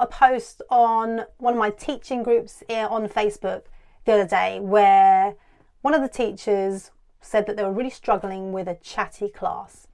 a 0.00 0.06
post 0.06 0.62
on 0.70 1.26
one 1.36 1.52
of 1.52 1.58
my 1.58 1.70
teaching 1.70 2.22
groups 2.22 2.64
on 2.70 3.06
Facebook 3.06 3.64
the 4.06 4.12
other 4.12 4.26
day 4.26 4.58
where 4.58 5.34
one 5.82 5.94
of 5.94 6.00
the 6.00 6.08
teachers 6.08 6.90
said 7.20 7.46
that 7.46 7.56
they 7.56 7.62
were 7.62 7.72
really 7.72 7.90
struggling 7.90 8.50
with 8.50 8.66
a 8.66 8.74
chatty 8.76 9.28
class. 9.28 9.86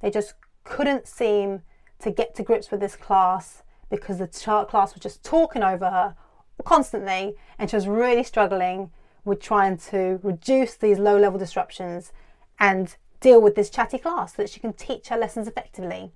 They 0.00 0.10
just 0.10 0.34
couldn't 0.64 1.06
seem 1.06 1.62
to 2.00 2.10
get 2.10 2.34
to 2.34 2.42
grips 2.42 2.70
with 2.72 2.80
this 2.80 2.96
class 2.96 3.62
because 3.88 4.18
the 4.18 4.26
class 4.68 4.94
was 4.94 5.00
just 5.00 5.22
talking 5.24 5.62
over 5.62 5.88
her 5.88 6.16
constantly 6.64 7.36
and 7.58 7.70
she 7.70 7.76
was 7.76 7.86
really 7.86 8.24
struggling 8.24 8.90
with 9.24 9.40
trying 9.40 9.76
to 9.76 10.18
reduce 10.22 10.74
these 10.74 10.98
low 10.98 11.16
level 11.16 11.38
disruptions 11.38 12.12
and 12.58 12.96
deal 13.20 13.40
with 13.40 13.54
this 13.54 13.70
chatty 13.70 13.98
class 13.98 14.34
so 14.34 14.42
that 14.42 14.50
she 14.50 14.58
can 14.58 14.72
teach 14.72 15.08
her 15.08 15.16
lessons 15.16 15.46
effectively. 15.46 16.10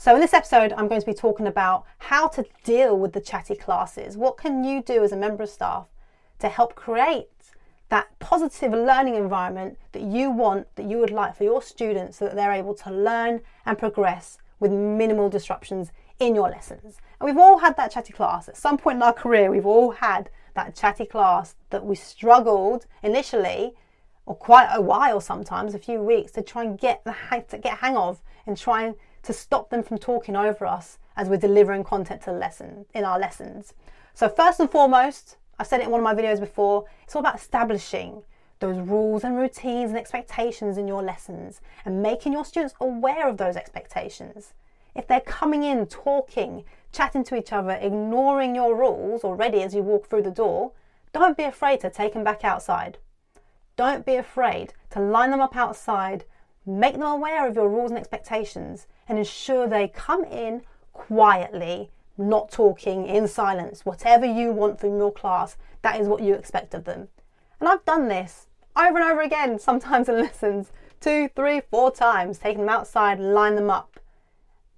So, 0.00 0.14
in 0.14 0.22
this 0.22 0.32
episode, 0.32 0.72
I'm 0.78 0.88
going 0.88 1.02
to 1.02 1.06
be 1.06 1.12
talking 1.12 1.46
about 1.46 1.84
how 1.98 2.26
to 2.28 2.46
deal 2.64 2.98
with 2.98 3.12
the 3.12 3.20
chatty 3.20 3.54
classes. 3.54 4.16
What 4.16 4.38
can 4.38 4.64
you 4.64 4.82
do 4.82 5.04
as 5.04 5.12
a 5.12 5.16
member 5.16 5.42
of 5.42 5.50
staff 5.50 5.88
to 6.38 6.48
help 6.48 6.74
create 6.74 7.28
that 7.90 8.08
positive 8.18 8.72
learning 8.72 9.16
environment 9.16 9.76
that 9.92 10.00
you 10.00 10.30
want, 10.30 10.74
that 10.76 10.86
you 10.86 10.96
would 10.96 11.10
like 11.10 11.36
for 11.36 11.44
your 11.44 11.60
students 11.60 12.16
so 12.16 12.24
that 12.24 12.34
they're 12.34 12.50
able 12.50 12.74
to 12.76 12.90
learn 12.90 13.42
and 13.66 13.76
progress 13.76 14.38
with 14.58 14.72
minimal 14.72 15.28
disruptions 15.28 15.92
in 16.18 16.34
your 16.34 16.48
lessons. 16.48 16.96
And 17.20 17.26
we've 17.26 17.36
all 17.36 17.58
had 17.58 17.76
that 17.76 17.90
chatty 17.90 18.14
class. 18.14 18.48
At 18.48 18.56
some 18.56 18.78
point 18.78 18.96
in 18.96 19.02
our 19.02 19.12
career, 19.12 19.50
we've 19.50 19.66
all 19.66 19.90
had 19.90 20.30
that 20.54 20.74
chatty 20.74 21.04
class 21.04 21.56
that 21.68 21.84
we 21.84 21.94
struggled 21.94 22.86
initially 23.02 23.74
or 24.24 24.34
quite 24.34 24.70
a 24.72 24.80
while 24.80 25.20
sometimes, 25.20 25.74
a 25.74 25.78
few 25.78 26.00
weeks, 26.00 26.32
to 26.32 26.42
try 26.42 26.64
and 26.64 26.78
get 26.78 27.04
the 27.04 27.12
hang, 27.12 27.44
to 27.50 27.58
get 27.58 27.80
hang 27.80 27.98
of 27.98 28.22
and 28.46 28.56
trying 28.56 28.94
to 29.22 29.32
stop 29.32 29.70
them 29.70 29.82
from 29.82 29.98
talking 29.98 30.36
over 30.36 30.66
us 30.66 30.98
as 31.16 31.28
we're 31.28 31.36
delivering 31.36 31.84
content 31.84 32.22
to 32.22 32.32
lesson 32.32 32.86
in 32.94 33.04
our 33.04 33.18
lessons. 33.18 33.74
So 34.14 34.28
first 34.28 34.60
and 34.60 34.70
foremost, 34.70 35.36
I've 35.58 35.66
said 35.66 35.80
it 35.80 35.84
in 35.84 35.90
one 35.90 36.00
of 36.00 36.04
my 36.04 36.14
videos 36.14 36.40
before, 36.40 36.86
it's 37.04 37.14
all 37.14 37.20
about 37.20 37.36
establishing 37.36 38.22
those 38.60 38.78
rules 38.78 39.24
and 39.24 39.36
routines 39.36 39.90
and 39.90 39.98
expectations 39.98 40.76
in 40.78 40.86
your 40.86 41.02
lessons 41.02 41.60
and 41.84 42.02
making 42.02 42.32
your 42.32 42.44
students 42.44 42.74
aware 42.80 43.28
of 43.28 43.38
those 43.38 43.56
expectations. 43.56 44.54
If 44.94 45.06
they're 45.06 45.20
coming 45.20 45.62
in, 45.62 45.86
talking, 45.86 46.64
chatting 46.92 47.24
to 47.24 47.36
each 47.36 47.52
other, 47.52 47.72
ignoring 47.72 48.54
your 48.54 48.74
rules 48.74 49.24
already 49.24 49.62
as 49.62 49.74
you 49.74 49.82
walk 49.82 50.06
through 50.06 50.22
the 50.22 50.30
door, 50.30 50.72
don't 51.12 51.36
be 51.36 51.44
afraid 51.44 51.80
to 51.80 51.90
take 51.90 52.12
them 52.12 52.24
back 52.24 52.44
outside. 52.44 52.98
Don't 53.76 54.04
be 54.04 54.16
afraid 54.16 54.74
to 54.90 55.00
line 55.00 55.30
them 55.30 55.40
up 55.40 55.56
outside, 55.56 56.24
make 56.66 56.94
them 56.94 57.02
aware 57.02 57.46
of 57.46 57.56
your 57.56 57.68
rules 57.68 57.90
and 57.90 57.98
expectations, 57.98 58.86
and 59.08 59.18
ensure 59.18 59.66
they 59.66 59.88
come 59.88 60.24
in 60.24 60.62
quietly, 60.92 61.90
not 62.18 62.50
talking, 62.50 63.06
in 63.06 63.26
silence. 63.26 63.84
Whatever 63.84 64.26
you 64.26 64.52
want 64.52 64.78
from 64.78 64.96
your 64.96 65.12
class, 65.12 65.56
that 65.82 66.00
is 66.00 66.08
what 66.08 66.22
you 66.22 66.34
expect 66.34 66.74
of 66.74 66.84
them. 66.84 67.08
And 67.58 67.68
I've 67.68 67.84
done 67.84 68.08
this 68.08 68.46
over 68.76 68.98
and 68.98 69.10
over 69.10 69.20
again, 69.20 69.58
sometimes 69.58 70.08
in 70.08 70.16
lessons, 70.20 70.72
two, 71.00 71.28
three, 71.34 71.60
four 71.70 71.90
times, 71.90 72.38
taking 72.38 72.60
them 72.60 72.68
outside, 72.68 73.18
line 73.18 73.54
them 73.56 73.70
up, 73.70 73.98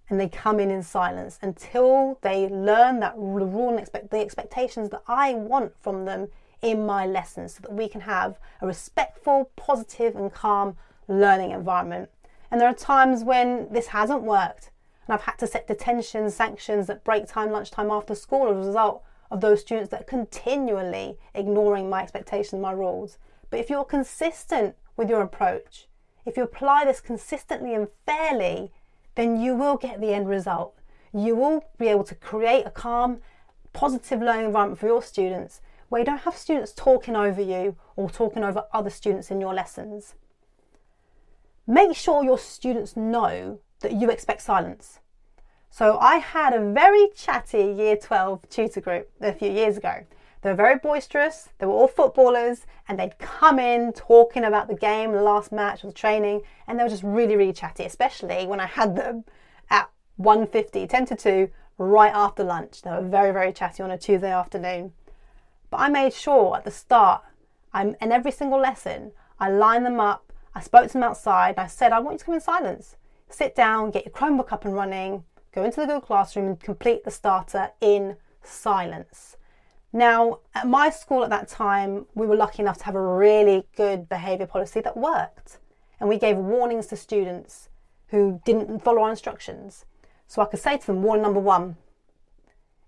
and 0.09 0.21
they 0.21 0.29
come 0.29 0.61
in 0.61 0.71
in 0.71 0.83
silence 0.83 1.39
until 1.43 2.19
they 2.23 2.49
learn 2.49 3.01
that 3.01 3.15
the 3.15 3.21
rule 3.21 3.71
and 3.71 3.81
expect 3.81 4.11
the 4.11 4.19
expectations 4.19 4.91
that 4.91 5.03
I 5.07 5.35
want 5.35 5.73
from 5.81 6.05
them 6.05 6.29
in 6.61 6.87
my 6.87 7.07
lessons 7.07 7.55
so 7.55 7.61
that 7.63 7.73
we 7.73 7.89
can 7.89 8.03
have 8.03 8.39
a 8.61 8.67
respectful, 8.67 9.51
positive, 9.57 10.15
and 10.15 10.33
calm 10.33 10.77
learning 11.09 11.51
environment. 11.51 12.11
And 12.51 12.61
there 12.61 12.69
are 12.69 12.75
times 12.75 13.25
when 13.25 13.69
this 13.73 13.89
hasn't 13.89 14.23
worked, 14.23 14.71
and 15.07 15.15
I've 15.15 15.23
had 15.23 15.39
to 15.39 15.47
set 15.47 15.67
detention 15.67 16.31
sanctions 16.31 16.91
at 16.91 17.05
break 17.05 17.27
time, 17.27 17.51
lunchtime, 17.51 17.91
after 17.91 18.15
school 18.15 18.49
as 18.49 18.65
a 18.65 18.69
result 18.69 19.03
of 19.31 19.41
those 19.41 19.61
students 19.61 19.91
that 19.91 20.03
are 20.03 20.05
continually 20.05 21.19
ignoring 21.35 21.89
my 21.89 22.03
expectations, 22.03 22.61
my 22.61 22.73
rules. 22.73 23.19
But 23.51 23.61
if 23.61 23.71
you're 23.71 23.85
consistent 23.85 24.77
with 24.97 25.09
your 25.09 25.23
approach, 25.23 25.89
if 26.25 26.37
you 26.37 26.43
apply 26.43 26.85
this 26.85 27.01
consistently 27.01 27.75
and 27.75 27.89
fairly, 28.07 28.71
then 29.15 29.41
you 29.41 29.55
will 29.55 29.77
get 29.77 30.01
the 30.01 30.13
end 30.13 30.29
result. 30.29 30.75
You 31.13 31.35
will 31.35 31.65
be 31.79 31.89
able 31.89 32.05
to 32.05 32.15
create 32.15 32.67
a 32.67 32.71
calm, 32.71 33.21
positive 33.73 34.21
learning 34.21 34.47
environment 34.47 34.79
for 34.79 34.87
your 34.87 35.03
students 35.03 35.61
where 35.89 36.01
you 36.01 36.05
don't 36.07 36.23
have 36.23 36.37
students 36.37 36.73
talking 36.73 37.17
over 37.17 37.43
you 37.43 37.77
or 37.97 38.09
talking 38.09 38.45
over 38.45 38.65
other 38.73 38.91
students 38.91 39.31
in 39.31 39.41
your 39.41 39.53
lessons. 39.53 40.15
Make 41.67 41.97
sure 41.97 42.25
your 42.25 42.39
students 42.39 42.97
know 42.97 43.61
that 43.81 43.93
you 43.93 44.11
expect 44.11 44.43
silence. 44.43 45.01
So 45.71 45.97
I 45.99 46.17
had 46.17 46.53
a 46.53 46.73
very 46.73 47.09
chatty 47.17 47.65
year 47.65 47.97
12 47.97 48.49
tutor 48.51 48.81
group 48.81 49.11
a 49.21 49.33
few 49.33 49.51
years 49.51 49.77
ago. 49.77 50.05
They 50.43 50.51
were 50.51 50.57
very 50.57 50.79
boisterous, 50.79 51.51
they 51.59 51.67
were 51.67 51.73
all 51.73 51.87
footballers, 51.87 52.67
and 52.89 52.99
they'd 52.99 53.17
come 53.19 53.61
in 53.61 53.93
talking 53.93 54.43
about 54.43 54.67
the 54.67 54.75
game, 54.75 55.13
the 55.13 55.23
last 55.23 55.53
match, 55.53 55.85
or 55.85 55.87
the 55.87 55.93
training, 55.93 56.43
and 56.67 56.79
they 56.79 56.83
were 56.83 56.91
just 56.91 57.05
really, 57.05 57.37
really 57.37 57.53
chatty, 57.53 57.85
especially 57.85 58.47
when 58.49 58.59
I 58.59 58.67
had 58.67 58.97
them 58.97 59.25
at 59.71 59.89
1.50, 60.21 60.89
10 60.89 61.07
to 61.07 61.17
2, 61.17 61.49
right 61.79 62.13
after 62.13 62.43
lunch. 62.43 62.83
They 62.83 62.91
were 62.91 63.09
very, 63.09 63.33
very 63.33 63.53
chatty 63.53 63.85
on 63.85 63.93
a 63.93 63.99
Tuesday 63.99 64.33
afternoon. 64.33 64.93
But 65.71 65.79
I 65.79 65.89
made 65.89 66.13
sure 66.13 66.57
at 66.57 66.65
the 66.65 66.73
start, 66.73 67.23
I'm 67.73 67.95
in 68.01 68.11
every 68.11 68.33
single 68.33 68.59
lesson, 68.59 69.13
I 69.39 69.49
line 69.49 69.85
them 69.85 70.01
up, 70.01 70.32
I 70.55 70.61
spoke 70.61 70.87
to 70.89 70.93
them 70.93 71.03
outside, 71.03 71.57
and 71.57 71.61
I 71.61 71.67
said, 71.67 71.93
I 71.93 72.01
want 72.01 72.15
you 72.15 72.19
to 72.19 72.25
come 72.25 72.35
in 72.35 72.41
silence. 72.41 72.97
Sit 73.29 73.55
down, 73.55 73.91
get 73.91 74.05
your 74.05 74.13
Chromebook 74.13 74.53
up 74.53 74.65
and 74.65 74.75
running, 74.75 75.25
go 75.55 75.65
into 75.65 75.81
the 75.81 75.87
Google 75.87 76.01
Classroom 76.01 76.47
and 76.47 76.61
complete 76.61 77.05
the 77.05 77.11
starter 77.11 77.71
in 77.81 78.17
silence. 78.43 79.37
Now, 79.93 80.41
at 80.55 80.67
my 80.67 80.91
school 80.91 81.23
at 81.23 81.31
that 81.31 81.49
time, 81.49 82.07
we 82.15 82.27
were 82.27 82.37
lucky 82.37 82.63
enough 82.63 82.79
to 82.79 82.85
have 82.85 82.95
a 82.95 83.03
really 83.03 83.67
good 83.77 84.09
behaviour 84.09 84.47
policy 84.47 84.81
that 84.81 84.97
worked. 84.97 85.59
And 86.01 86.09
we 86.09 86.19
gave 86.19 86.37
warnings 86.37 86.87
to 86.89 86.97
students 86.97 87.69
who 88.09 88.41
didn't 88.45 88.81
follow 88.83 89.03
our 89.03 89.11
instructions. 89.11 89.85
So 90.27 90.43
I 90.43 90.47
could 90.47 90.61
say 90.61 90.79
to 90.79 90.87
them, 90.87 91.03
warning 91.03 91.23
number 91.23 91.41
one. 91.41 91.77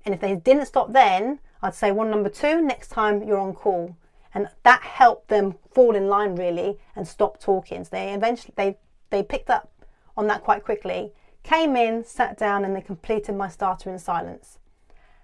And 0.04 0.14
if 0.14 0.20
they 0.20 0.34
didn't 0.34 0.66
stop 0.66 0.92
then, 0.92 1.40
I'd 1.62 1.74
say 1.74 1.92
one 1.92 2.10
number 2.10 2.28
two, 2.28 2.60
next 2.60 2.88
time 2.88 3.22
you're 3.22 3.38
on 3.38 3.54
call. 3.54 3.96
And 4.34 4.48
that 4.64 4.82
helped 4.82 5.28
them 5.28 5.54
fall 5.70 5.94
in 5.94 6.08
line 6.08 6.34
really 6.34 6.78
and 6.96 7.06
stop 7.06 7.40
talking. 7.40 7.84
So 7.84 7.90
they 7.92 8.12
eventually 8.12 8.52
they 8.56 8.76
they 9.10 9.22
picked 9.22 9.48
up 9.48 9.70
on 10.16 10.26
that 10.26 10.42
quite 10.42 10.64
quickly, 10.64 11.12
came 11.42 11.76
in, 11.76 12.04
sat 12.04 12.36
down, 12.36 12.64
and 12.64 12.74
they 12.74 12.80
completed 12.80 13.36
my 13.36 13.48
starter 13.48 13.90
in 13.90 13.98
silence. 13.98 14.58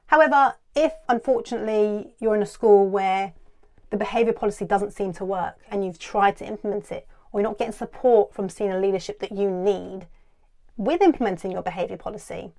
However, 0.07 0.55
if 0.75 0.93
unfortunately 1.09 2.15
you're 2.21 2.35
in 2.35 2.43
a 2.43 2.47
school 2.47 2.89
where 2.89 3.33
the 3.91 3.97
behaviour 3.97 4.33
policy 4.33 4.65
doesn't 4.65 4.93
seem 4.93 5.13
to 5.15 5.25
work 5.25 5.59
and 5.69 5.85
you've 5.85 5.99
tried 5.99 6.37
to 6.39 6.47
implement 6.47 6.93
it, 6.93 7.07
or 7.33 7.41
you're 7.41 7.49
not 7.49 7.59
getting 7.59 7.73
support 7.73 8.33
from 8.33 8.49
senior 8.49 8.81
leadership 8.81 9.19
that 9.21 9.33
you 9.33 9.51
need 9.51 10.07
with 10.77 11.03
implementing 11.03 11.53
your 11.53 11.63
behaviour 11.63 11.97
policy, 11.97 12.53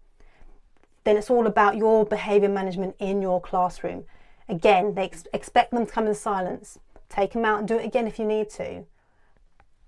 then 1.04 1.18
it's 1.18 1.30
all 1.30 1.48
about 1.48 1.76
your 1.76 2.06
behaviour 2.06 2.50
management 2.50 2.96
in 3.00 3.22
your 3.22 3.42
classroom. 3.42 4.04
Again, 4.50 4.96
they 4.96 5.04
ex- 5.04 5.28
expect 5.34 5.72
them 5.72 5.86
to 5.86 5.92
come 5.92 6.08
in 6.08 6.16
silence. 6.16 6.80
Take 7.10 7.34
them 7.34 7.46
out 7.46 7.60
and 7.60 7.68
do 7.68 7.78
it 7.78 7.86
again 7.86 8.08
if 8.08 8.20
you 8.20 8.26
need 8.26 8.50
to. 8.52 8.86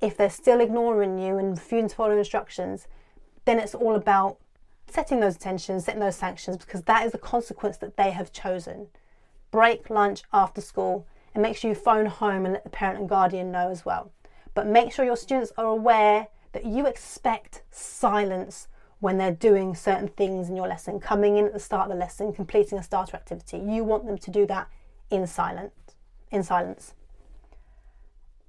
If 0.02 0.18
they're 0.18 0.30
still 0.30 0.60
ignoring 0.60 1.18
you 1.18 1.38
and 1.38 1.52
refusing 1.52 1.90
to 1.90 1.96
follow 1.96 2.18
instructions, 2.18 2.88
then 3.46 3.60
it's 3.60 3.76
all 3.76 3.96
about 3.96 4.38
setting 4.90 5.20
those 5.20 5.36
attentions, 5.36 5.86
setting 5.86 6.02
those 6.02 6.16
sanctions, 6.16 6.58
because 6.58 6.84
that 6.84 7.06
is 7.06 7.12
the 7.12 7.18
consequence 7.18 7.78
that 7.78 7.98
they 7.98 8.12
have 8.12 8.32
chosen. 8.32 8.88
Break 9.52 9.90
lunch 9.90 10.24
after 10.34 10.62
school 10.62 11.08
and 11.34 11.42
make 11.42 11.58
sure 11.58 11.70
you 11.70 11.76
phone 11.76 12.06
home 12.06 12.46
and 12.46 12.54
let 12.54 12.64
the 12.64 12.70
parent 12.70 13.00
and 13.00 13.10
guardian 13.10 13.52
know 13.52 13.70
as 13.70 13.86
well. 13.86 14.12
But 14.54 14.68
make 14.68 14.92
sure 14.92 15.06
your 15.06 15.18
students 15.18 15.52
are 15.58 15.66
aware 15.66 16.28
that 16.52 16.66
you 16.66 16.86
expect 16.86 17.64
silence 17.72 18.68
when 19.04 19.18
they're 19.18 19.34
doing 19.34 19.76
certain 19.76 20.08
things 20.08 20.48
in 20.48 20.56
your 20.56 20.66
lesson, 20.66 20.98
coming 20.98 21.36
in 21.36 21.46
at 21.46 21.52
the 21.52 21.60
start 21.60 21.92
of 21.92 21.94
the 21.94 22.00
lesson, 22.00 22.32
completing 22.32 22.78
a 22.78 22.84
starter 22.84 23.18
activity. 23.18 23.58
You 23.58 23.84
want 23.84 24.06
them 24.06 24.18
to 24.18 24.32
do 24.32 24.48
that 24.48 24.70
in 25.12 25.28
silence. 25.28 25.74
In 26.32 26.42
silence. 26.42 26.94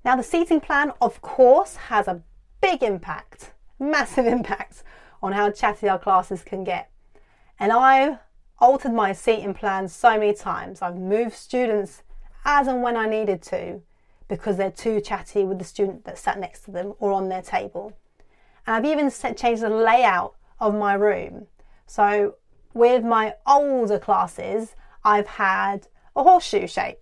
Now, 0.04 0.14
the 0.14 0.22
seating 0.22 0.60
plan, 0.60 0.92
of 1.00 1.20
course, 1.20 1.74
has 1.74 2.06
a 2.06 2.22
big 2.60 2.84
impact, 2.84 3.50
massive 3.80 4.26
impact 4.36 4.84
on 5.20 5.32
how 5.32 5.50
chatty 5.50 5.88
our 5.88 5.98
classes 5.98 6.44
can 6.44 6.62
get. 6.62 6.88
And 7.58 7.72
I've 7.72 8.18
altered 8.60 8.92
my 8.92 9.12
seating 9.12 9.54
plan 9.54 9.88
so 9.88 10.10
many 10.10 10.34
times. 10.34 10.82
I've 10.82 10.94
moved 10.94 11.34
students 11.34 12.04
as 12.44 12.68
and 12.68 12.80
when 12.80 12.96
I 12.96 13.08
needed 13.08 13.42
to 13.42 13.82
because 14.28 14.56
they're 14.56 14.70
too 14.70 15.00
chatty 15.00 15.42
with 15.42 15.58
the 15.58 15.64
student 15.64 16.04
that 16.04 16.16
sat 16.16 16.38
next 16.38 16.60
to 16.66 16.70
them 16.70 16.94
or 17.00 17.10
on 17.10 17.28
their 17.28 17.42
table. 17.42 17.92
And 18.68 18.76
I've 18.76 18.84
even 18.84 19.10
changed 19.34 19.60
the 19.60 19.68
layout 19.68 20.36
of 20.60 20.74
my 20.74 20.94
room. 20.94 21.46
So 21.86 22.36
with 22.72 23.04
my 23.04 23.34
older 23.46 23.98
classes, 23.98 24.74
I've 25.04 25.26
had 25.26 25.88
a 26.16 26.22
horseshoe 26.22 26.66
shape. 26.66 26.98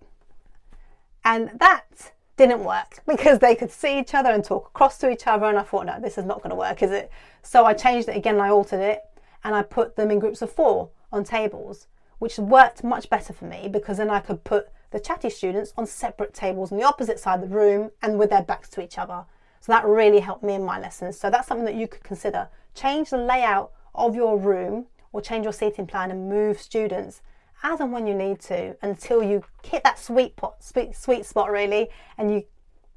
And 1.25 1.51
that 1.59 2.11
didn't 2.35 2.63
work 2.63 3.01
because 3.07 3.39
they 3.39 3.55
could 3.55 3.71
see 3.71 3.99
each 3.99 4.13
other 4.13 4.29
and 4.29 4.43
talk 4.43 4.67
across 4.67 4.97
to 4.99 5.09
each 5.09 5.27
other. 5.27 5.45
And 5.45 5.57
I 5.57 5.63
thought, 5.63 5.85
no, 5.85 5.99
this 5.99 6.17
is 6.17 6.25
not 6.25 6.39
going 6.39 6.49
to 6.49 6.55
work, 6.55 6.83
is 6.83 6.91
it? 6.91 7.11
So 7.41 7.65
I 7.65 7.73
changed 7.73 8.09
it 8.09 8.17
again 8.17 8.39
I 8.39 8.49
altered 8.49 8.81
it 8.81 9.01
and 9.43 9.55
I 9.55 9.63
put 9.63 9.95
them 9.95 10.11
in 10.11 10.19
groups 10.19 10.41
of 10.41 10.51
four 10.51 10.89
on 11.11 11.23
tables. 11.23 11.87
which 12.19 12.37
worked 12.37 12.85
much 12.85 13.09
better 13.09 13.33
for 13.33 13.43
me 13.45 13.67
because 13.67 13.97
then 13.97 14.09
I 14.09 14.21
could 14.21 14.45
put 14.45 14.69
the 14.91 14.99
chatty 14.99 15.29
students 15.29 15.73
on 15.75 15.85
separate 15.85 16.33
tables 16.33 16.71
on 16.71 16.77
the 16.77 16.85
opposite 16.85 17.19
side 17.19 17.43
of 17.43 17.49
the 17.49 17.55
room 17.55 17.91
and 18.01 18.17
with 18.17 18.29
their 18.29 18.43
backs 18.43 18.69
to 18.69 18.81
each 18.81 18.97
other. 18.97 19.25
So 19.59 19.71
that 19.73 19.85
really 19.85 20.19
helped 20.19 20.43
me 20.43 20.53
in 20.53 20.63
my 20.63 20.79
lessons. 20.79 21.19
So 21.19 21.29
that's 21.29 21.47
something 21.47 21.65
that 21.65 21.75
you 21.75 21.87
could 21.87 22.03
consider. 22.03 22.47
Change 22.73 23.09
the 23.09 23.17
layout 23.17 23.71
of 23.93 24.15
your 24.15 24.37
room 24.37 24.87
or 25.11 25.21
change 25.21 25.43
your 25.43 25.53
seating 25.53 25.87
plan 25.87 26.11
and 26.11 26.27
move 26.29 26.59
students 26.59 27.21
as 27.63 27.79
and 27.79 27.93
when 27.93 28.05
you 28.05 28.13
need 28.13 28.39
to 28.41 28.75
until 28.81 29.23
you 29.23 29.43
hit 29.63 29.83
that 29.83 29.97
sweet 29.97 30.35
pot, 30.35 30.61
sweet, 30.61 30.95
sweet 30.95 31.25
spot 31.25 31.49
really, 31.49 31.89
and 32.17 32.31
you 32.31 32.43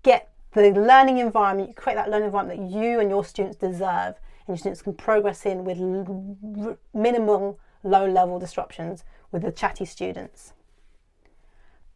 get 0.03 0.31
the 0.53 0.71
learning 0.73 1.19
environment, 1.19 1.69
you 1.69 1.75
create 1.75 1.95
that 1.95 2.11
learning 2.11 2.27
environment 2.27 2.61
that 2.61 2.79
you 2.79 2.99
and 2.99 3.09
your 3.11 3.25
students 3.25 3.57
deserve, 3.57 4.15
and 4.47 4.49
your 4.49 4.57
students 4.57 4.83
can 4.83 4.95
progress 4.95 5.47
in 5.47 5.65
with 5.65 5.79
minimal 6.93 7.61
low 7.83 8.07
level 8.07 8.39
disruptions 8.39 9.05
with 9.31 9.43
the 9.43 9.53
chatty 9.53 9.85
students. 9.85 10.53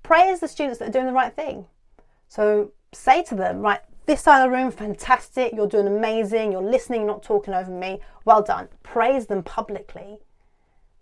Praise 0.03 0.41
the 0.41 0.49
students 0.49 0.79
that 0.79 0.89
are 0.89 0.93
doing 0.93 1.07
the 1.07 1.13
right 1.13 1.35
thing. 1.35 1.67
So 2.29 2.73
say 2.93 3.23
to 3.25 3.35
them, 3.35 3.61
right, 3.61 3.81
this 4.11 4.23
side 4.23 4.45
of 4.45 4.51
the 4.51 4.57
room, 4.57 4.73
fantastic, 4.73 5.53
you're 5.55 5.69
doing 5.69 5.87
amazing, 5.87 6.51
you're 6.51 6.61
listening, 6.61 7.07
not 7.07 7.23
talking 7.23 7.55
over 7.55 7.71
me, 7.71 8.01
well 8.25 8.43
done. 8.43 8.69
Praise 8.83 9.27
them 9.27 9.45
publicly 9.45 10.19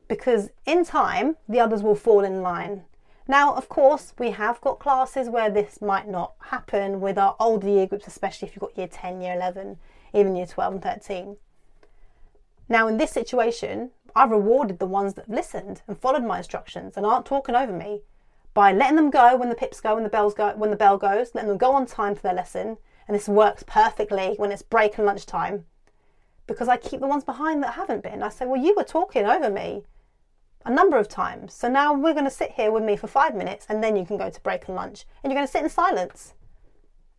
because 0.09 0.51
in 0.67 0.85
time 0.85 1.37
the 1.49 1.59
others 1.59 1.83
will 1.83 1.95
fall 1.95 2.23
in 2.23 2.43
line. 2.43 2.85
Now, 3.27 3.55
of 3.55 3.71
course, 3.71 4.13
we 4.19 4.33
have 4.33 4.61
got 4.61 4.79
classes 4.79 5.31
where 5.31 5.49
this 5.49 5.81
might 5.81 6.07
not 6.07 6.35
happen 6.39 7.01
with 7.01 7.17
our 7.17 7.35
older 7.41 7.67
year 7.67 7.87
groups, 7.87 8.07
especially 8.07 8.47
if 8.47 8.55
you've 8.55 8.61
got 8.61 8.77
year 8.77 8.89
10, 8.89 9.23
year 9.23 9.37
11, 9.37 9.79
even 10.13 10.37
year 10.37 10.47
12 10.47 10.75
and 10.75 10.83
13. 10.83 11.37
Now, 12.69 12.89
in 12.89 12.99
this 12.99 13.11
situation, 13.11 13.91
I've 14.15 14.31
rewarded 14.31 14.81
the 14.81 14.87
ones 14.87 15.15
that 15.15 15.29
have 15.29 15.35
listened 15.35 15.81
and 15.89 15.99
followed 15.99 16.25
my 16.25 16.39
instructions 16.39 16.99
and 16.99 17.07
aren't 17.07 17.25
talking 17.25 17.55
over 17.55 17.73
me 17.73 18.03
by 18.53 18.71
letting 18.71 18.97
them 18.97 19.09
go 19.09 19.35
when 19.35 19.49
the 19.49 19.55
pips 19.55 19.81
go, 19.81 19.95
when 19.95 20.05
the 20.05 20.11
bells 20.11 20.35
go, 20.35 20.53
when 20.57 20.71
the 20.71 20.77
bell 20.77 20.99
goes, 20.99 21.35
letting 21.35 21.49
them 21.49 21.57
go 21.57 21.73
on 21.73 21.87
time 21.87 22.15
for 22.15 22.21
their 22.21 22.35
lesson. 22.35 22.77
And 23.09 23.15
this 23.15 23.29
works 23.29 23.65
perfectly 23.67 24.35
when 24.37 24.53
it's 24.53 24.63
break 24.63 24.99
and 24.99 25.07
lunchtime 25.07 25.65
because 26.47 26.69
I 26.69 26.77
keep 26.77 27.01
the 27.01 27.07
ones 27.07 27.25
behind 27.25 27.63
that 27.63 27.75
haven't 27.75 28.03
been. 28.03 28.23
I 28.23 28.29
say, 28.29 28.47
well, 28.47 28.61
you 28.61 28.75
were 28.77 28.85
talking 28.85 29.27
over 29.27 29.51
me 29.51 29.83
a 30.65 30.71
number 30.71 30.99
of 30.99 31.09
times. 31.09 31.55
So 31.55 31.69
now 31.69 31.95
we're 31.95 32.13
going 32.13 32.25
to 32.25 32.31
sit 32.31 32.53
here 32.53 32.71
with 32.71 32.85
me 32.85 32.97
for 32.97 33.07
five 33.07 33.35
minutes 33.35 33.67
and 33.69 33.83
then 33.83 33.97
you 33.97 34.05
can 34.05 34.19
go 34.19 34.29
to 34.29 34.41
break 34.43 34.67
and 34.69 34.77
lunch. 34.77 35.07
And 35.23 35.31
you're 35.33 35.39
going 35.39 35.47
to 35.47 35.51
sit 35.51 35.63
in 35.63 35.71
silence 35.71 36.35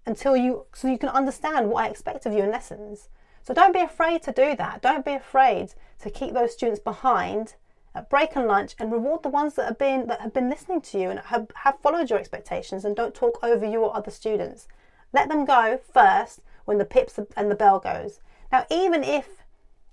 until 0.05 0.37
you, 0.37 0.65
so 0.73 0.87
you 0.87 0.97
can 0.97 1.09
understand 1.09 1.69
what 1.69 1.85
I 1.85 1.89
expect 1.89 2.25
of 2.25 2.33
you 2.33 2.43
in 2.43 2.51
lessons. 2.51 3.09
So 3.41 3.53
don't 3.53 3.73
be 3.73 3.79
afraid 3.79 4.21
to 4.23 4.31
do 4.31 4.55
that. 4.55 4.81
Don't 4.81 5.05
be 5.05 5.13
afraid 5.13 5.73
to 5.99 6.09
keep 6.09 6.33
those 6.33 6.53
students 6.53 6.79
behind 6.79 7.55
at 7.95 8.09
break 8.09 8.35
and 8.35 8.47
lunch 8.47 8.75
and 8.77 8.91
reward 8.91 9.23
the 9.23 9.29
ones 9.29 9.55
that 9.55 9.65
have 9.65 9.77
been 9.77 10.07
that 10.07 10.21
have 10.21 10.33
been 10.33 10.49
listening 10.49 10.81
to 10.81 10.99
you 10.99 11.09
and 11.09 11.19
have, 11.19 11.47
have 11.55 11.79
followed 11.81 12.09
your 12.09 12.19
expectations 12.19 12.85
and 12.85 12.95
don't 12.95 13.15
talk 13.15 13.39
over 13.43 13.65
you 13.65 13.83
or 13.83 13.95
other 13.95 14.11
students. 14.11 14.67
Let 15.13 15.29
them 15.29 15.45
go 15.45 15.79
first 15.93 16.41
when 16.65 16.77
the 16.77 16.85
pips 16.85 17.19
and 17.35 17.49
the 17.49 17.55
bell 17.55 17.79
goes. 17.79 18.19
Now, 18.51 18.65
even 18.69 19.03
if 19.03 19.27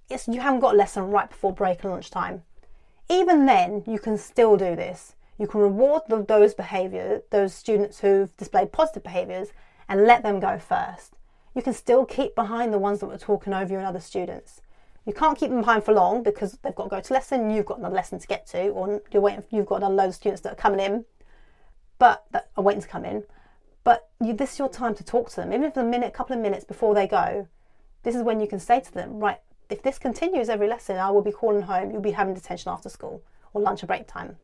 it's, 0.08 0.28
you 0.28 0.40
haven't 0.40 0.60
got 0.60 0.74
a 0.74 0.78
lesson 0.78 1.10
right 1.10 1.28
before 1.28 1.52
break 1.52 1.82
and 1.82 1.92
lunchtime, 1.92 2.42
even 3.08 3.46
then, 3.46 3.82
you 3.86 3.98
can 3.98 4.18
still 4.18 4.56
do 4.56 4.76
this. 4.76 5.14
You 5.38 5.46
can 5.46 5.60
reward 5.60 6.02
the, 6.08 6.22
those 6.22 6.54
behaviour, 6.54 7.22
those 7.30 7.54
students 7.54 8.00
who've 8.00 8.34
displayed 8.36 8.72
positive 8.72 9.04
behaviours, 9.04 9.48
and 9.88 10.04
let 10.04 10.22
them 10.22 10.40
go 10.40 10.58
first. 10.58 11.14
You 11.54 11.62
can 11.62 11.72
still 11.72 12.04
keep 12.04 12.34
behind 12.34 12.72
the 12.72 12.78
ones 12.78 13.00
that 13.00 13.06
were 13.06 13.18
talking 13.18 13.54
over 13.54 13.72
you 13.72 13.78
and 13.78 13.86
other 13.86 14.00
students. 14.00 14.60
You 15.06 15.12
can't 15.12 15.38
keep 15.38 15.50
them 15.50 15.60
behind 15.60 15.84
for 15.84 15.94
long 15.94 16.22
because 16.22 16.58
they've 16.62 16.74
got 16.74 16.84
to 16.84 16.90
go 16.90 17.00
to 17.00 17.12
lesson. 17.12 17.50
You've 17.50 17.66
got 17.66 17.78
another 17.78 17.94
lesson 17.94 18.18
to 18.18 18.26
get 18.26 18.46
to, 18.48 18.68
or 18.70 19.00
you're 19.12 19.22
waiting. 19.22 19.44
You've 19.50 19.66
got 19.66 19.76
another 19.76 19.94
load 19.94 20.08
of 20.08 20.14
students 20.14 20.42
that 20.42 20.52
are 20.52 20.56
coming 20.56 20.80
in, 20.80 21.04
but 21.98 22.24
that 22.32 22.50
are 22.56 22.64
waiting 22.64 22.82
to 22.82 22.88
come 22.88 23.04
in. 23.04 23.22
But 23.86 24.08
you, 24.20 24.32
this 24.32 24.54
is 24.54 24.58
your 24.58 24.68
time 24.68 24.96
to 24.96 25.04
talk 25.04 25.30
to 25.30 25.36
them, 25.36 25.52
even 25.52 25.62
if 25.62 25.76
a 25.76 25.84
minute, 25.84 26.12
couple 26.12 26.34
of 26.34 26.42
minutes 26.42 26.64
before 26.64 26.92
they 26.92 27.06
go. 27.06 27.46
This 28.02 28.16
is 28.16 28.22
when 28.24 28.40
you 28.40 28.48
can 28.48 28.58
say 28.58 28.80
to 28.80 28.92
them, 28.92 29.20
right, 29.20 29.38
if 29.70 29.80
this 29.80 29.96
continues 29.96 30.48
every 30.48 30.66
lesson, 30.66 30.96
I 30.96 31.10
will 31.10 31.22
be 31.22 31.30
calling 31.30 31.62
home, 31.62 31.92
you'll 31.92 32.00
be 32.00 32.10
having 32.10 32.34
detention 32.34 32.72
after 32.72 32.88
school 32.88 33.22
or 33.52 33.62
lunch 33.62 33.84
or 33.84 33.86
break 33.86 34.08
time. 34.08 34.38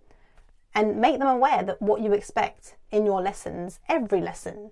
And 0.76 1.00
make 1.00 1.18
them 1.18 1.26
aware 1.26 1.64
that 1.64 1.82
what 1.82 2.00
you 2.00 2.12
expect 2.12 2.76
in 2.92 3.04
your 3.04 3.20
lessons, 3.20 3.80
every 3.88 4.20
lesson. 4.20 4.70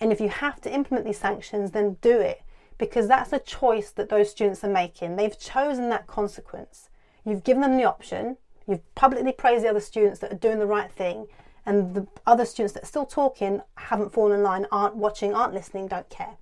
And 0.00 0.10
if 0.12 0.18
you 0.18 0.30
have 0.30 0.62
to 0.62 0.72
implement 0.72 1.04
these 1.04 1.18
sanctions, 1.18 1.72
then 1.72 1.98
do 2.00 2.18
it 2.18 2.40
because 2.78 3.08
that's 3.08 3.34
a 3.34 3.38
choice 3.38 3.90
that 3.90 4.08
those 4.08 4.30
students 4.30 4.64
are 4.64 4.70
making. 4.70 5.16
They've 5.16 5.38
chosen 5.38 5.90
that 5.90 6.06
consequence. 6.06 6.88
You've 7.26 7.44
given 7.44 7.60
them 7.60 7.76
the 7.76 7.84
option, 7.84 8.38
you've 8.66 8.94
publicly 8.94 9.32
praised 9.32 9.62
the 9.64 9.68
other 9.68 9.80
students 9.80 10.20
that 10.20 10.32
are 10.32 10.36
doing 10.36 10.58
the 10.58 10.66
right 10.66 10.90
thing, 10.90 11.26
and 11.66 11.94
the 11.94 12.06
other 12.26 12.44
students 12.44 12.72
that 12.74 12.84
are 12.84 12.86
still 12.86 13.04
talking, 13.04 13.60
haven't 13.74 14.12
fallen 14.12 14.38
in 14.38 14.42
line, 14.42 14.66
aren't 14.70 14.96
watching, 14.96 15.34
aren't 15.34 15.52
listening, 15.52 15.88
don't 15.88 16.08
care. 16.08 16.36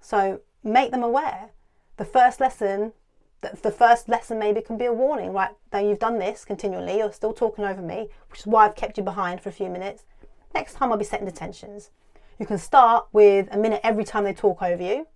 So 0.00 0.40
make 0.64 0.90
them 0.90 1.02
aware. 1.02 1.50
The 1.96 2.04
first 2.04 2.40
lesson 2.40 2.92
the 3.40 3.70
first 3.70 4.08
lesson 4.08 4.38
maybe 4.38 4.60
can 4.60 4.76
be 4.76 4.84
a 4.84 4.92
warning 4.92 5.32
right? 5.32 5.50
Now 5.72 5.78
you've 5.78 5.98
done 5.98 6.18
this 6.18 6.44
continually 6.44 6.98
you're 6.98 7.12
still 7.12 7.32
talking 7.32 7.64
over 7.64 7.80
me 7.80 8.08
which 8.28 8.40
is 8.40 8.46
why 8.46 8.66
i've 8.66 8.76
kept 8.76 8.98
you 8.98 9.02
behind 9.02 9.40
for 9.40 9.48
a 9.48 9.52
few 9.52 9.70
minutes. 9.70 10.04
Next 10.54 10.74
time 10.74 10.92
i'll 10.92 10.98
be 10.98 11.04
setting 11.04 11.26
detentions 11.26 11.90
you 12.38 12.46
can 12.46 12.58
start 12.58 13.06
with 13.12 13.48
a 13.50 13.58
minute 13.58 13.80
every 13.82 14.04
time 14.04 14.24
they 14.24 14.32
talk 14.32 14.62
over 14.62 14.82
you. 14.82 15.06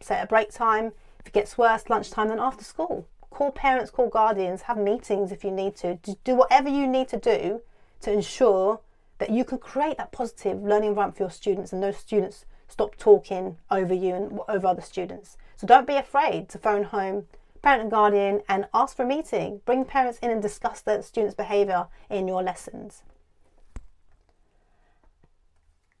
Set 0.00 0.22
a 0.22 0.26
break 0.26 0.52
time. 0.52 0.92
If 1.18 1.26
it 1.26 1.32
gets 1.32 1.58
worse 1.58 1.88
lunchtime 1.88 2.28
then 2.28 2.38
after 2.38 2.64
school. 2.64 3.06
Call 3.30 3.50
parents 3.52 3.90
call 3.90 4.08
guardians 4.08 4.62
have 4.62 4.78
meetings 4.78 5.32
if 5.32 5.44
you 5.44 5.50
need 5.50 5.76
to. 5.76 5.98
Do 6.24 6.34
whatever 6.34 6.68
you 6.68 6.86
need 6.86 7.08
to 7.08 7.16
do 7.16 7.62
to 8.02 8.12
ensure 8.12 8.80
that 9.18 9.30
you 9.30 9.44
can 9.44 9.58
create 9.58 9.96
that 9.98 10.12
positive 10.12 10.62
learning 10.62 10.90
environment 10.90 11.16
for 11.16 11.24
your 11.24 11.30
students 11.30 11.72
and 11.72 11.82
those 11.82 11.96
students 11.96 12.44
stop 12.68 12.96
talking 12.96 13.56
over 13.70 13.94
you 13.94 14.14
and 14.14 14.38
over 14.48 14.66
other 14.66 14.82
students 14.82 15.36
so 15.58 15.66
don't 15.66 15.88
be 15.88 15.96
afraid 15.96 16.48
to 16.50 16.58
phone 16.58 16.84
home, 16.84 17.26
parent 17.62 17.82
and 17.82 17.90
guardian, 17.90 18.42
and 18.48 18.68
ask 18.72 18.96
for 18.96 19.02
a 19.02 19.06
meeting. 19.06 19.60
Bring 19.64 19.84
parents 19.84 20.20
in 20.22 20.30
and 20.30 20.40
discuss 20.40 20.80
the 20.80 21.02
student's 21.02 21.34
behaviour 21.34 21.88
in 22.08 22.28
your 22.28 22.44
lessons. 22.44 23.02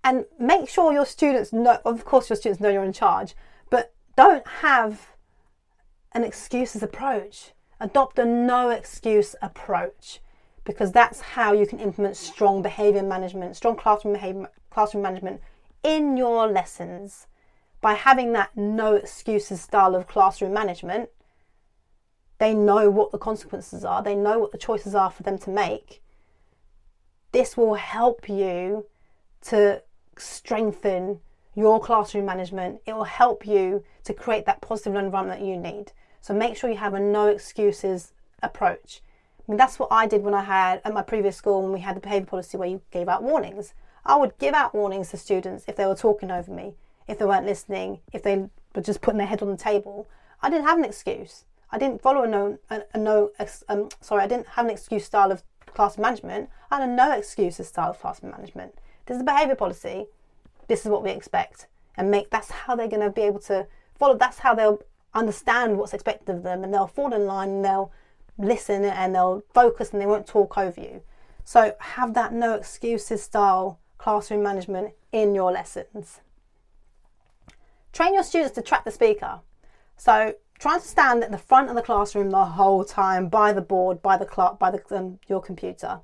And 0.04 0.26
make 0.38 0.68
sure 0.68 0.92
your 0.92 1.04
students 1.04 1.52
know, 1.52 1.80
of 1.84 2.04
course, 2.04 2.30
your 2.30 2.36
students 2.36 2.60
know 2.60 2.68
you're 2.68 2.84
in 2.84 2.92
charge, 2.92 3.34
but 3.68 3.92
don't 4.16 4.46
have 4.46 5.08
an 6.12 6.22
excuses 6.22 6.80
approach. 6.80 7.50
Adopt 7.80 8.16
a 8.20 8.24
no 8.24 8.70
excuse 8.70 9.34
approach 9.42 10.20
because 10.68 10.92
that's 10.92 11.22
how 11.22 11.54
you 11.54 11.66
can 11.66 11.80
implement 11.80 12.14
strong 12.14 12.60
behaviour 12.60 13.02
management, 13.02 13.56
strong 13.56 13.74
classroom 13.74 14.12
behaviour, 14.12 14.50
classroom 14.68 15.02
management 15.02 15.40
in 15.82 16.14
your 16.18 16.46
lessons 16.46 17.26
by 17.80 17.94
having 17.94 18.34
that 18.34 18.54
no 18.54 18.92
excuses 18.92 19.62
style 19.62 19.94
of 19.94 20.06
classroom 20.06 20.52
management, 20.52 21.08
they 22.36 22.52
know 22.52 22.90
what 22.90 23.12
the 23.12 23.18
consequences 23.18 23.82
are, 23.82 24.02
they 24.02 24.14
know 24.14 24.38
what 24.38 24.52
the 24.52 24.58
choices 24.58 24.94
are 24.94 25.10
for 25.10 25.22
them 25.22 25.38
to 25.38 25.48
make. 25.48 26.02
This 27.32 27.56
will 27.56 27.74
help 27.74 28.28
you 28.28 28.84
to 29.44 29.82
strengthen 30.18 31.20
your 31.54 31.80
classroom 31.80 32.26
management. 32.26 32.82
It 32.84 32.94
will 32.94 33.04
help 33.04 33.46
you 33.46 33.84
to 34.04 34.12
create 34.12 34.44
that 34.44 34.60
positive 34.60 34.96
environment 34.96 35.40
that 35.40 35.46
you 35.46 35.56
need. 35.56 35.92
So 36.20 36.34
make 36.34 36.58
sure 36.58 36.68
you 36.68 36.76
have 36.76 36.92
a 36.92 37.00
no 37.00 37.28
excuses 37.28 38.12
approach. 38.42 39.00
I 39.48 39.52
mean, 39.52 39.56
that's 39.56 39.78
what 39.78 39.88
I 39.90 40.06
did 40.06 40.22
when 40.22 40.34
I 40.34 40.42
had 40.44 40.82
at 40.84 40.92
my 40.92 41.02
previous 41.02 41.36
school 41.36 41.62
when 41.62 41.72
we 41.72 41.80
had 41.80 41.96
the 41.96 42.00
behaviour 42.00 42.26
policy 42.26 42.58
where 42.58 42.68
you 42.68 42.82
gave 42.90 43.08
out 43.08 43.22
warnings. 43.22 43.72
I 44.04 44.16
would 44.16 44.36
give 44.38 44.54
out 44.54 44.74
warnings 44.74 45.10
to 45.10 45.16
students 45.16 45.64
if 45.66 45.76
they 45.76 45.86
were 45.86 45.94
talking 45.94 46.30
over 46.30 46.52
me 46.52 46.74
if 47.08 47.18
they 47.18 47.24
weren't 47.24 47.46
listening, 47.46 48.00
if 48.12 48.22
they 48.22 48.48
were 48.74 48.82
just 48.82 49.00
putting 49.00 49.18
their 49.18 49.26
head 49.26 49.42
on 49.42 49.50
the 49.50 49.56
table. 49.56 50.06
I 50.42 50.50
didn't 50.50 50.66
have 50.66 50.78
an 50.78 50.84
excuse. 50.84 51.44
I 51.72 51.78
didn't 51.78 52.02
follow 52.02 52.22
a 52.22 52.28
no, 52.28 52.58
a, 52.70 52.82
a 52.94 52.98
no, 52.98 53.30
um, 53.68 53.88
sorry, 54.00 54.22
I 54.22 54.26
didn't 54.26 54.48
have 54.48 54.66
an 54.66 54.70
excuse 54.70 55.04
style 55.04 55.32
of 55.32 55.42
class 55.66 55.98
management. 55.98 56.50
I 56.70 56.78
had 56.78 56.88
a 56.88 56.92
no 56.92 57.12
excuses 57.12 57.68
style 57.68 57.90
of 57.90 57.98
class 57.98 58.22
management. 58.22 58.74
This 59.06 59.16
is 59.16 59.22
behaviour 59.22 59.54
policy. 59.54 60.06
This 60.68 60.84
is 60.84 60.90
what 60.90 61.02
we 61.02 61.10
expect, 61.10 61.66
and 61.96 62.10
make. 62.10 62.30
That's 62.30 62.50
how 62.50 62.76
they're 62.76 62.88
going 62.88 63.02
to 63.02 63.10
be 63.10 63.22
able 63.22 63.40
to 63.40 63.66
follow. 63.98 64.16
That's 64.16 64.38
how 64.38 64.54
they'll 64.54 64.80
understand 65.14 65.78
what's 65.78 65.94
expected 65.94 66.36
of 66.36 66.42
them, 66.42 66.62
and 66.62 66.72
they'll 66.72 66.86
fall 66.86 67.14
in 67.14 67.24
line, 67.24 67.48
and 67.48 67.64
they'll 67.64 67.90
listen, 68.38 68.84
and 68.84 69.14
they'll 69.14 69.42
focus, 69.52 69.92
and 69.92 70.00
they 70.00 70.06
won't 70.06 70.26
talk 70.26 70.56
over 70.56 70.80
you. 70.80 71.02
So 71.44 71.74
have 71.80 72.14
that 72.14 72.32
no 72.32 72.54
excuses 72.54 73.22
style 73.22 73.80
classroom 73.98 74.42
management 74.42 74.92
in 75.12 75.34
your 75.34 75.50
lessons. 75.50 76.20
Train 77.92 78.14
your 78.14 78.22
students 78.22 78.54
to 78.54 78.62
track 78.62 78.84
the 78.84 78.90
speaker. 78.90 79.40
So 79.96 80.34
try 80.58 80.78
to 80.78 80.84
stand 80.84 81.24
at 81.24 81.30
the 81.30 81.38
front 81.38 81.68
of 81.68 81.74
the 81.74 81.82
classroom 81.82 82.30
the 82.30 82.44
whole 82.44 82.84
time 82.84 83.28
by 83.28 83.52
the 83.52 83.60
board, 83.60 84.02
by 84.02 84.16
the 84.16 84.26
clock, 84.26 84.58
by 84.58 84.70
the, 84.70 84.82
um, 84.96 85.18
your 85.26 85.40
computer. 85.40 86.00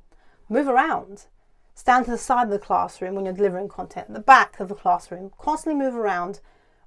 Move 0.48 0.68
around. 0.68 1.26
Stand 1.74 2.04
to 2.06 2.12
the 2.12 2.18
side 2.18 2.44
of 2.44 2.50
the 2.50 2.58
classroom 2.58 3.14
when 3.14 3.24
you're 3.24 3.34
delivering 3.34 3.68
content, 3.68 4.12
the 4.12 4.20
back 4.20 4.60
of 4.60 4.68
the 4.68 4.74
classroom. 4.74 5.30
Constantly 5.38 5.82
move 5.82 5.94
around. 5.94 6.40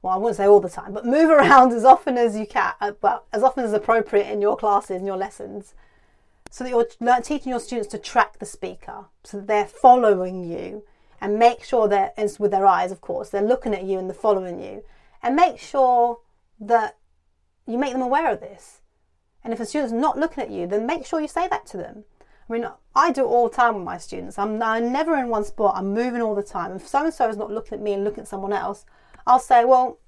Well, 0.08 0.16
I 0.16 0.20
wouldn't 0.20 0.38
say 0.38 0.48
all 0.48 0.62
the 0.62 0.70
time, 0.70 0.94
but 0.94 1.06
move 1.06 1.30
around 1.30 1.74
as 1.74 1.84
often 1.84 2.18
as 2.18 2.38
you 2.38 2.48
can, 2.48 2.72
uh, 2.80 2.94
well, 3.02 3.26
as 3.34 3.44
often 3.44 3.66
as 3.66 3.74
appropriate 3.74 4.32
in 4.32 4.42
your 4.42 4.56
classes 4.56 4.96
and 4.96 5.06
your 5.06 5.18
lessons. 5.18 5.74
so 6.50 6.64
that 6.64 6.70
you're 6.70 7.22
teaching 7.22 7.50
your 7.50 7.60
students 7.60 7.90
to 7.90 7.98
track 7.98 8.40
the 8.40 8.46
speaker 8.46 9.08
so 9.26 9.36
that 9.36 9.48
they're 9.48 9.66
following 9.66 10.46
you 10.50 10.86
and 11.20 11.38
make 11.38 11.62
sure 11.62 11.90
that 11.90 12.14
with 12.40 12.52
their 12.52 12.66
eyes 12.66 12.90
of 12.90 13.02
course 13.02 13.30
they're 13.30 13.42
looking 13.42 13.74
at 13.74 13.84
you 13.84 14.00
and 14.00 14.10
they're 14.10 14.16
following 14.16 14.62
you 14.62 14.82
and 15.22 15.36
make 15.36 15.60
sure 15.60 16.20
that 16.58 16.96
you 17.66 17.78
make 17.78 17.92
them 17.92 18.02
aware 18.02 18.32
of 18.32 18.40
this. 18.40 18.80
And 19.44 19.52
if 19.52 19.60
a 19.60 19.66
student's 19.66 19.92
not 19.92 20.18
looking 20.18 20.42
at 20.42 20.50
you 20.50 20.68
then 20.68 20.88
make 20.88 21.06
sure 21.06 21.20
you 21.20 21.28
say 21.28 21.50
that 21.50 21.66
to 21.66 21.76
them. 21.76 22.06
I 22.50 22.54
mean 22.54 22.66
i 22.96 23.12
do 23.12 23.26
it 23.26 23.28
all 23.28 23.50
the 23.50 23.56
time 23.58 23.76
with 23.76 23.84
my 23.84 23.98
students. 23.98 24.40
I'm, 24.40 24.64
I'm 24.64 24.90
never 24.94 25.18
in 25.18 25.28
one 25.28 25.44
spot. 25.44 25.76
I'm 25.76 25.94
moving 25.94 26.22
all 26.22 26.34
the 26.34 26.44
time. 26.44 26.72
If 26.78 26.88
so 26.88 27.04
and 27.04 27.14
so 27.14 27.28
is 27.28 27.36
not 27.36 27.52
looking 27.52 27.74
at 27.74 27.82
me 27.82 27.92
and 27.92 28.06
looking 28.06 28.22
at 28.22 28.30
someone 28.30 28.54
else 28.54 28.86
i'll 29.28 29.40
say 29.40 29.64
well 29.64 30.00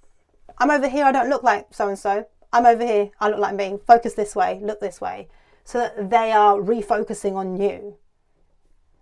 i'm 0.58 0.72
over 0.72 0.90
here 0.90 1.06
i 1.06 1.12
don't 1.12 1.30
look 1.30 1.44
like 1.44 1.68
so 1.72 1.88
and 1.88 2.00
so 2.00 2.26
i'm 2.52 2.66
over 2.66 2.86
here 2.86 3.12
i 3.20 3.30
look 3.30 3.40
like 3.40 3.56
me 3.56 3.78
focus 3.86 4.16
this 4.16 4.36
way 4.36 4.60
look 4.64 4.80
this 4.80 5.00
way 5.00 5.28
so 5.64 5.78
that 5.78 6.10
they 6.10 6.32
are 6.32 6.56
refocusing 6.56 7.36
on 7.36 7.62
you 7.62 7.96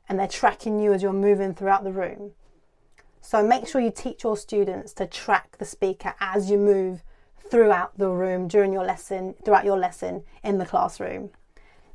and 0.10 0.20
they're 0.20 0.28
tracking 0.28 0.80
you 0.80 0.94
as 0.94 1.02
you're 1.02 1.14
moving 1.14 1.54
throughout 1.54 1.84
the 1.84 1.92
room. 1.92 2.32
So 3.22 3.46
make 3.46 3.68
sure 3.68 3.82
you 3.82 3.92
teach 3.92 4.24
your 4.24 4.38
students 4.38 4.94
to 4.94 5.08
track 5.08 5.58
the 5.58 5.66
speaker 5.66 6.14
as 6.20 6.50
you 6.50 6.58
move 6.58 7.04
throughout 7.50 7.98
the 7.98 8.10
room 8.10 8.48
during 8.48 8.72
your 8.72 8.86
lesson, 8.86 9.36
throughout 9.44 9.66
your 9.66 9.78
lesson 9.78 10.24
in 10.44 10.58
the 10.58 10.66
classroom. 10.66 11.30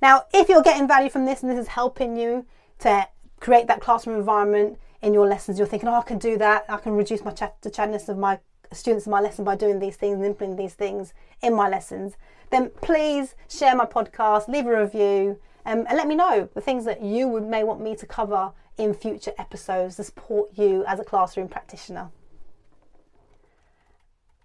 Now, 0.01 0.25
if 0.33 0.49
you're 0.49 0.63
getting 0.63 0.89
value 0.89 1.11
from 1.11 1.25
this 1.25 1.43
and 1.43 1.51
this 1.51 1.59
is 1.59 1.69
helping 1.69 2.17
you 2.17 2.47
to 2.81 3.07
create 3.41 3.67
that 3.69 3.81
classroom 3.81 4.19
environment 4.19 4.79
in 5.03 5.13
your 5.13 5.27
lessons, 5.27 5.59
you're 5.59 5.67
thinking, 5.67 5.89
oh, 5.89 5.95
I 5.95 6.03
can 6.03 6.19
do 6.19 6.39
that. 6.39 6.65
I 6.69 6.77
can 6.77 6.93
reduce 6.93 7.25
my 7.25 7.33
chat, 7.33 7.57
the 7.63 7.71
chattiness 7.71 8.09
of 8.09 8.19
my 8.19 8.39
students 8.75 9.07
in 9.07 9.11
my 9.11 9.21
lesson 9.21 9.45
by 9.45 9.57
doing 9.57 9.79
these 9.79 9.97
things 9.97 10.17
and 10.17 10.25
implementing 10.25 10.65
these 10.65 10.75
things 10.75 11.13
in 11.43 11.55
my 11.55 11.69
lessons, 11.69 12.17
then 12.51 12.71
please 12.81 13.35
share 13.49 13.75
my 13.77 13.85
podcast, 13.85 14.49
leave 14.49 14.67
a 14.67 14.81
review, 14.81 15.39
um, 15.65 15.85
and 15.89 15.97
let 15.97 16.07
me 16.07 16.15
know 16.15 16.49
the 16.55 16.61
things 16.61 16.85
that 16.85 17.03
you 17.03 17.29
would, 17.29 17.45
may 17.45 17.65
want 17.65 17.81
me 17.81 17.95
to 17.97 18.07
cover 18.07 18.53
in 18.79 18.95
future 18.95 19.33
episodes 19.39 19.97
to 19.97 20.05
support 20.05 20.51
you 20.57 20.85
as 20.87 20.99
a 20.99 21.05
classroom 21.05 21.49
practitioner. 21.49 22.11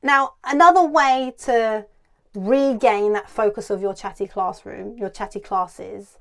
Now, 0.03 0.33
another 0.43 0.83
way 0.83 1.33
to 1.39 1.85
regain 2.35 3.13
that 3.13 3.29
focus 3.29 3.69
of 3.69 3.81
your 3.81 3.93
chatty 3.93 4.27
classroom, 4.27 4.97
your 4.97 5.09
chatty 5.09 5.39
classes, 5.39 6.17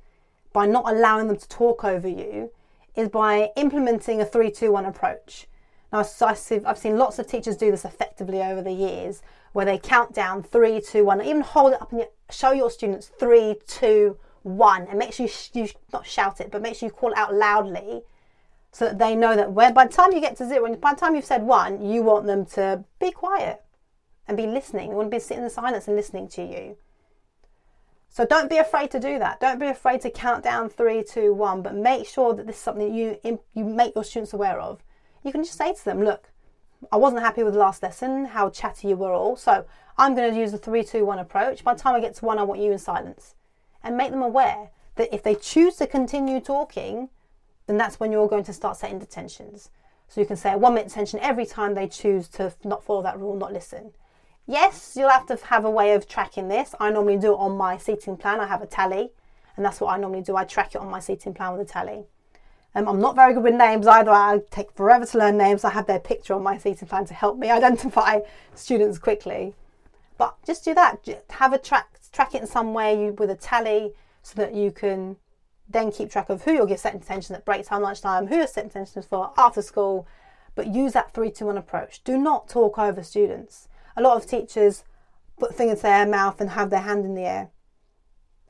by 0.52 0.66
not 0.66 0.90
allowing 0.90 1.26
them 1.26 1.36
to 1.36 1.48
talk 1.48 1.84
over 1.84 2.08
you, 2.08 2.50
is 2.96 3.08
by 3.08 3.50
implementing 3.56 4.20
a 4.20 4.24
3 4.24 4.50
2 4.50 4.72
1 4.72 4.86
approach. 4.86 5.46
Now, 5.92 6.00
I've 6.00 6.78
seen 6.78 6.98
lots 6.98 7.18
of 7.18 7.26
teachers 7.26 7.56
do 7.56 7.70
this 7.70 7.84
effectively 7.84 8.42
over 8.42 8.60
the 8.60 8.72
years, 8.72 9.22
where 9.52 9.64
they 9.64 9.78
count 9.78 10.12
down 10.12 10.42
three, 10.42 10.80
two, 10.80 11.04
one, 11.04 11.22
even 11.22 11.42
hold 11.42 11.72
it 11.72 11.80
up 11.80 11.92
and 11.92 12.06
show 12.28 12.50
your 12.52 12.70
students 12.70 13.10
three, 13.18 13.56
two, 13.66 14.18
one 14.46 14.86
and 14.88 14.98
make 14.98 15.12
sure 15.12 15.26
you, 15.26 15.62
you 15.62 15.68
not 15.92 16.06
shout 16.06 16.40
it, 16.40 16.50
but 16.50 16.62
make 16.62 16.76
sure 16.76 16.88
you 16.88 16.92
call 16.92 17.10
it 17.10 17.18
out 17.18 17.34
loudly 17.34 18.02
so 18.70 18.84
that 18.84 18.98
they 18.98 19.16
know 19.16 19.34
that 19.34 19.54
by 19.54 19.86
the 19.86 19.92
time 19.92 20.12
you 20.12 20.20
get 20.20 20.36
to 20.36 20.46
zero, 20.46 20.66
and 20.66 20.80
by 20.80 20.92
the 20.92 21.00
time 21.00 21.14
you've 21.14 21.24
said 21.24 21.42
one, 21.42 21.84
you 21.84 22.02
want 22.02 22.26
them 22.26 22.44
to 22.44 22.84
be 23.00 23.10
quiet 23.10 23.62
and 24.28 24.36
be 24.36 24.46
listening. 24.46 24.90
They 24.90 24.94
want 24.94 25.10
to 25.10 25.16
be 25.16 25.20
sitting 25.20 25.42
in 25.42 25.50
silence 25.50 25.88
and 25.88 25.96
listening 25.96 26.28
to 26.28 26.42
you. 26.42 26.76
So 28.16 28.25
don't 28.25 28.49
be 28.49 28.56
afraid 28.56 28.90
to 28.92 28.99
do 28.99 29.18
that. 29.18 29.40
Don't 29.40 29.58
be 29.58 29.66
afraid 29.66 30.00
to 30.00 30.11
count 30.11 30.42
down 30.42 30.70
three, 30.70 31.04
two, 31.04 31.35
one, 31.35 31.61
but 31.61 31.75
make 31.75 32.06
sure 32.06 32.32
that 32.32 32.46
this 32.46 32.56
is 32.56 32.62
something 32.62 32.94
you 32.94 33.18
you 33.23 33.62
make 33.62 33.94
your 33.94 34.04
students 34.04 34.32
aware 34.32 34.58
of. 34.58 34.82
You 35.23 35.32
can 35.32 35.44
just 35.44 35.58
say 35.58 35.75
to 35.75 35.85
them, 35.85 36.02
"Look, 36.02 36.30
I 36.90 36.96
wasn't 36.96 37.20
happy 37.20 37.42
with 37.42 37.52
the 37.52 37.61
last 37.61 37.82
lesson, 37.82 38.25
how 38.25 38.49
chatty 38.49 38.88
you 38.88 38.96
were 38.96 39.12
all, 39.12 39.37
so 39.37 39.66
I'm 39.99 40.14
going 40.14 40.32
to 40.32 40.40
use 40.40 40.52
the 40.52 40.56
three, 40.56 40.82
two, 40.82 41.04
one 41.04 41.18
approach. 41.18 41.62
By 41.62 41.75
the 41.75 41.80
time 41.80 41.94
I 41.94 42.00
get 42.00 42.14
to 42.14 42.25
one, 42.25 42.38
I 42.38 42.42
want 42.42 42.62
you 42.62 42.73
in 42.73 42.78
silence." 42.78 43.35
and 43.85 43.99
make 43.99 44.11
them 44.11 44.23
aware 44.23 44.70
that 44.94 45.14
if 45.14 45.23
they 45.23 45.35
choose 45.35 45.76
to 45.76 45.87
continue 45.87 46.40
talking, 46.40 47.11
then 47.66 47.76
that's 47.76 48.00
when 48.00 48.11
you're 48.11 48.28
going 48.28 48.44
to 48.44 48.52
start 48.52 48.78
setting 48.78 48.99
detentions. 48.99 49.70
So 50.08 50.23
you 50.23 50.26
can 50.26 50.37
say 50.37 50.52
a 50.52 50.58
one 50.58 50.75
minute 50.75 50.88
detention 50.88 51.20
every 51.20 51.44
time 51.44 51.75
they 51.75 51.87
choose 51.87 52.28
to 52.30 52.54
not 52.64 52.82
follow 52.82 53.02
that 53.02 53.20
rule, 53.20 53.37
not 53.37 53.52
listen. 53.52 53.92
Yes, 54.46 54.94
you'll 54.96 55.10
have 55.10 55.26
to 55.26 55.36
have 55.46 55.64
a 55.64 55.70
way 55.70 55.92
of 55.92 56.06
tracking 56.06 56.46
this. 56.46 56.74
I 56.78 56.90
normally 56.90 57.18
do 57.18 57.32
it 57.32 57.38
on 57.38 57.56
my 57.56 57.76
seating 57.76 58.16
plan. 58.16 58.38
I 58.38 58.46
have 58.46 58.62
a 58.62 58.66
tally, 58.66 59.10
and 59.56 59.64
that's 59.64 59.80
what 59.80 59.92
I 59.92 59.98
normally 59.98 60.22
do. 60.22 60.36
I 60.36 60.44
track 60.44 60.74
it 60.76 60.80
on 60.80 60.88
my 60.88 61.00
seating 61.00 61.34
plan 61.34 61.52
with 61.52 61.68
a 61.68 61.72
tally. 61.72 62.04
Um, 62.76 62.86
I'm 62.88 63.00
not 63.00 63.16
very 63.16 63.34
good 63.34 63.42
with 63.42 63.54
names 63.54 63.86
either. 63.86 64.10
I 64.10 64.40
take 64.50 64.70
forever 64.72 65.04
to 65.04 65.18
learn 65.18 65.36
names. 65.36 65.64
I 65.64 65.70
have 65.70 65.86
their 65.86 65.98
picture 65.98 66.34
on 66.34 66.44
my 66.44 66.58
seating 66.58 66.86
plan 66.86 67.06
to 67.06 67.14
help 67.14 67.38
me 67.38 67.50
identify 67.50 68.20
students 68.54 68.98
quickly. 68.98 69.54
But 70.16 70.36
just 70.46 70.64
do 70.64 70.74
that. 70.74 71.02
Just 71.02 71.20
have 71.30 71.52
a 71.52 71.58
track 71.58 71.88
track 72.12 72.34
it 72.34 72.40
in 72.40 72.46
some 72.46 72.72
way 72.72 73.10
with 73.10 73.28
a 73.30 73.34
tally 73.34 73.92
so 74.22 74.34
that 74.36 74.54
you 74.54 74.70
can 74.70 75.16
then 75.68 75.90
keep 75.90 76.10
track 76.10 76.30
of 76.30 76.42
who 76.42 76.52
you'll 76.52 76.66
give 76.66 76.78
set 76.78 76.94
attention 76.94 77.34
at 77.34 77.44
break 77.44 77.66
time, 77.66 77.82
lunchtime, 77.82 78.28
who 78.28 78.36
you're 78.36 78.46
setting 78.46 78.70
attention 78.70 79.02
for 79.02 79.32
after 79.36 79.60
school. 79.60 80.06
But 80.54 80.68
use 80.68 80.92
that 80.92 81.12
three 81.12 81.30
to 81.32 81.46
one 81.46 81.58
approach. 81.58 82.04
Do 82.04 82.16
not 82.16 82.48
talk 82.48 82.78
over 82.78 83.02
students. 83.02 83.68
A 83.96 84.02
lot 84.02 84.16
of 84.16 84.26
teachers 84.26 84.84
put 85.38 85.54
things 85.54 85.78
in 85.78 85.82
their 85.82 86.06
mouth 86.06 86.40
and 86.40 86.50
have 86.50 86.70
their 86.70 86.80
hand 86.80 87.04
in 87.04 87.14
the 87.14 87.24
air 87.24 87.50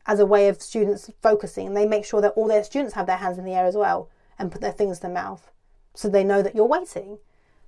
as 0.07 0.21
a 0.21 0.27
way 0.27 0.49
of 0.49 0.63
students 0.63 1.11
focusing. 1.23 1.69
And 1.69 1.77
they 1.77 1.87
make 1.87 2.05
sure 2.05 2.21
that 2.21 2.33
all 2.33 2.49
their 2.49 2.65
students 2.65 2.95
have 2.95 3.07
their 3.07 3.17
hands 3.17 3.39
in 3.39 3.45
the 3.45 3.55
air 3.55 3.67
as 3.67 3.77
well 3.77 4.09
and 4.39 4.53
put 4.53 4.61
their 4.61 4.73
things 4.73 4.99
in 4.99 5.03
their 5.13 5.23
mouth 5.23 5.51
so 5.95 6.09
they 6.09 6.25
know 6.25 6.43
that 6.43 6.55
you're 6.55 6.67
waiting. 6.67 7.19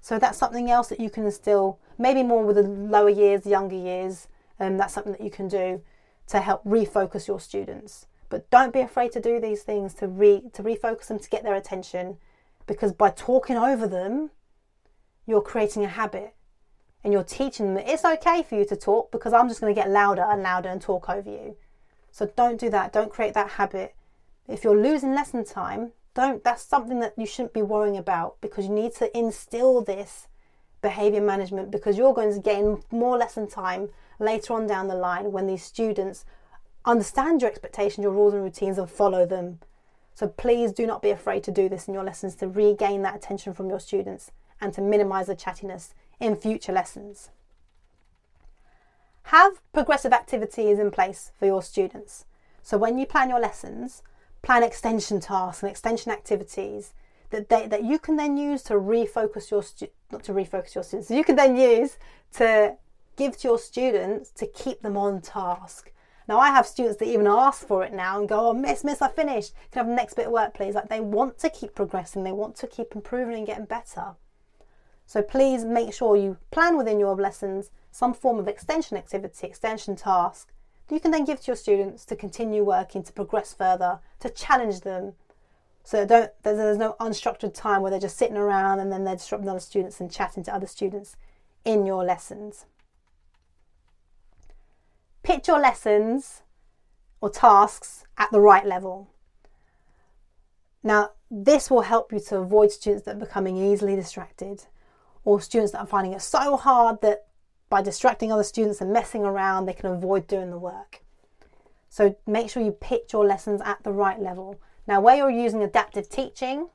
So 0.00 0.18
that's 0.18 0.38
something 0.38 0.70
else 0.70 0.88
that 0.88 1.00
you 1.00 1.10
can 1.10 1.24
instill, 1.24 1.78
maybe 1.98 2.22
more 2.22 2.44
with 2.44 2.56
the 2.56 2.62
lower 2.62 3.08
years, 3.08 3.46
younger 3.46 3.76
years, 3.76 4.28
um, 4.60 4.76
that's 4.76 4.94
something 4.94 5.12
that 5.12 5.22
you 5.22 5.30
can 5.30 5.48
do 5.48 5.82
to 6.28 6.40
help 6.40 6.62
refocus 6.64 7.26
your 7.26 7.40
students. 7.40 8.06
But 8.28 8.48
don't 8.50 8.72
be 8.72 8.80
afraid 8.80 9.12
to 9.12 9.20
do 9.20 9.40
these 9.40 9.62
things 9.62 9.94
to 9.94 10.06
re 10.06 10.42
to 10.52 10.62
refocus 10.62 11.06
them 11.06 11.18
to 11.18 11.30
get 11.30 11.42
their 11.42 11.54
attention, 11.54 12.18
because 12.66 12.92
by 12.92 13.10
talking 13.10 13.56
over 13.56 13.86
them, 13.86 14.30
you're 15.26 15.40
creating 15.40 15.84
a 15.84 15.88
habit, 15.88 16.34
and 17.04 17.12
you're 17.12 17.24
teaching 17.24 17.74
them 17.74 17.84
it's 17.86 18.04
okay 18.04 18.42
for 18.42 18.56
you 18.56 18.64
to 18.66 18.76
talk 18.76 19.10
because 19.10 19.32
I'm 19.32 19.48
just 19.48 19.60
going 19.60 19.74
to 19.74 19.80
get 19.80 19.90
louder 19.90 20.22
and 20.22 20.42
louder 20.42 20.68
and 20.68 20.80
talk 20.80 21.08
over 21.08 21.30
you. 21.30 21.56
So 22.10 22.26
don't 22.36 22.58
do 22.58 22.68
that. 22.70 22.92
Don't 22.92 23.10
create 23.10 23.34
that 23.34 23.50
habit. 23.50 23.94
If 24.48 24.64
you're 24.64 24.80
losing 24.80 25.14
lesson 25.14 25.44
time, 25.44 25.92
don't. 26.14 26.42
That's 26.42 26.62
something 26.62 27.00
that 27.00 27.14
you 27.16 27.26
shouldn't 27.26 27.52
be 27.52 27.62
worrying 27.62 27.96
about 27.96 28.40
because 28.40 28.66
you 28.66 28.72
need 28.72 28.94
to 28.96 29.16
instill 29.16 29.82
this 29.82 30.26
behavior 30.82 31.20
management 31.20 31.70
because 31.70 31.96
you're 31.96 32.14
going 32.14 32.32
to 32.32 32.40
gain 32.40 32.82
more 32.90 33.16
lesson 33.16 33.48
time 33.48 33.90
later 34.18 34.54
on 34.54 34.66
down 34.66 34.88
the 34.88 34.94
line 34.94 35.32
when 35.32 35.46
these 35.46 35.62
students 35.62 36.24
understand 36.84 37.42
your 37.42 37.50
expectations, 37.50 38.02
your 38.02 38.12
rules 38.12 38.34
and 38.34 38.42
routines, 38.42 38.78
and 38.78 38.90
follow 38.90 39.26
them. 39.26 39.60
So 40.14 40.28
please 40.28 40.72
do 40.72 40.86
not 40.86 41.02
be 41.02 41.10
afraid 41.10 41.44
to 41.44 41.52
do 41.52 41.68
this 41.68 41.86
in 41.86 41.94
your 41.94 42.04
lessons 42.04 42.34
to 42.36 42.48
regain 42.48 43.02
that 43.02 43.14
attention 43.14 43.54
from 43.54 43.68
your 43.68 43.78
students 43.78 44.32
and 44.60 44.72
to 44.74 44.80
minimize 44.80 45.28
the 45.28 45.36
chattiness 45.36 45.94
in 46.20 46.36
future 46.36 46.72
lessons. 46.72 47.30
Have 49.24 49.60
progressive 49.72 50.12
activities 50.12 50.78
in 50.78 50.90
place 50.90 51.32
for 51.38 51.46
your 51.46 51.62
students. 51.62 52.24
So 52.62 52.78
when 52.78 52.98
you 52.98 53.06
plan 53.06 53.28
your 53.28 53.40
lessons, 53.40 54.02
plan 54.42 54.62
extension 54.62 55.20
tasks 55.20 55.62
and 55.62 55.70
extension 55.70 56.12
activities 56.12 56.94
that 57.30 57.48
they, 57.48 57.66
that 57.66 57.84
you 57.84 57.98
can 57.98 58.16
then 58.16 58.36
use 58.36 58.62
to 58.64 58.74
refocus 58.74 59.50
your 59.50 59.62
stu- 59.62 59.88
not 60.10 60.24
to 60.24 60.32
refocus 60.32 60.74
your 60.74 60.84
students. 60.84 61.10
You 61.10 61.24
can 61.24 61.36
then 61.36 61.56
use 61.56 61.98
to 62.34 62.76
give 63.16 63.36
to 63.38 63.48
your 63.48 63.58
students 63.58 64.30
to 64.30 64.46
keep 64.46 64.80
them 64.80 64.96
on 64.96 65.20
task. 65.20 65.92
Now, 66.26 66.38
I 66.38 66.48
have 66.48 66.66
students 66.66 66.98
that 66.98 67.08
even 67.08 67.26
ask 67.26 67.66
for 67.66 67.82
it 67.84 67.92
now 67.92 68.18
and 68.18 68.28
go, 68.28 68.50
Oh, 68.50 68.52
miss, 68.52 68.84
miss, 68.84 69.02
I 69.02 69.08
finished. 69.08 69.54
Can 69.70 69.80
I 69.80 69.84
have 69.84 69.88
the 69.88 69.94
next 69.94 70.14
bit 70.14 70.26
of 70.26 70.32
work, 70.32 70.54
please? 70.54 70.74
Like 70.74 70.88
they 70.88 71.00
want 71.00 71.38
to 71.38 71.50
keep 71.50 71.74
progressing, 71.74 72.24
they 72.24 72.32
want 72.32 72.56
to 72.56 72.66
keep 72.66 72.94
improving 72.94 73.36
and 73.36 73.46
getting 73.46 73.64
better. 73.64 74.14
So 75.08 75.22
please 75.22 75.64
make 75.64 75.94
sure 75.94 76.16
you 76.16 76.36
plan 76.50 76.76
within 76.76 77.00
your 77.00 77.16
lessons 77.16 77.70
some 77.90 78.12
form 78.12 78.38
of 78.38 78.46
extension 78.46 78.98
activity, 78.98 79.46
extension 79.46 79.96
task 79.96 80.52
that 80.86 80.94
you 80.94 81.00
can 81.00 81.12
then 81.12 81.24
give 81.24 81.40
to 81.40 81.46
your 81.46 81.56
students 81.56 82.04
to 82.04 82.14
continue 82.14 82.62
working, 82.62 83.02
to 83.02 83.12
progress 83.14 83.54
further, 83.54 84.00
to 84.20 84.28
challenge 84.28 84.82
them. 84.82 85.14
So 85.82 86.04
don't 86.04 86.30
there's 86.42 86.76
no 86.76 86.94
unstructured 87.00 87.54
time 87.54 87.80
where 87.80 87.90
they're 87.90 87.98
just 87.98 88.18
sitting 88.18 88.36
around 88.36 88.80
and 88.80 88.92
then 88.92 89.04
they're 89.04 89.16
disrupting 89.16 89.48
other 89.48 89.60
students 89.60 89.98
and 89.98 90.12
chatting 90.12 90.42
to 90.42 90.54
other 90.54 90.66
students 90.66 91.16
in 91.64 91.86
your 91.86 92.04
lessons. 92.04 92.66
Pitch 95.22 95.48
your 95.48 95.58
lessons 95.58 96.42
or 97.22 97.30
tasks 97.30 98.04
at 98.18 98.30
the 98.30 98.40
right 98.40 98.66
level. 98.66 99.08
Now, 100.82 101.12
this 101.30 101.70
will 101.70 101.80
help 101.80 102.12
you 102.12 102.20
to 102.20 102.36
avoid 102.36 102.72
students 102.72 103.06
that 103.06 103.16
are 103.16 103.20
becoming 103.20 103.56
easily 103.56 103.96
distracted 103.96 104.66
or 105.28 105.42
students 105.42 105.72
that 105.72 105.80
are 105.80 105.86
finding 105.86 106.14
it 106.14 106.22
so 106.22 106.56
hard 106.56 107.02
that 107.02 107.26
by 107.68 107.82
distracting 107.82 108.32
other 108.32 108.42
students 108.42 108.80
and 108.80 108.90
messing 108.90 109.24
around, 109.26 109.66
they 109.66 109.74
can 109.74 109.90
avoid 109.90 110.26
doing 110.26 110.48
the 110.48 110.56
work. 110.56 111.02
So 111.90 112.16
make 112.26 112.48
sure 112.48 112.62
you 112.62 112.72
pitch 112.72 113.12
your 113.12 113.26
lessons 113.26 113.60
at 113.62 113.82
the 113.84 113.92
right 113.92 114.18
level. 114.18 114.58
Now, 114.86 115.02
where 115.02 115.16
you're 115.16 115.44
using 115.44 115.62
adaptive 115.62 116.08
teaching, 116.08 116.70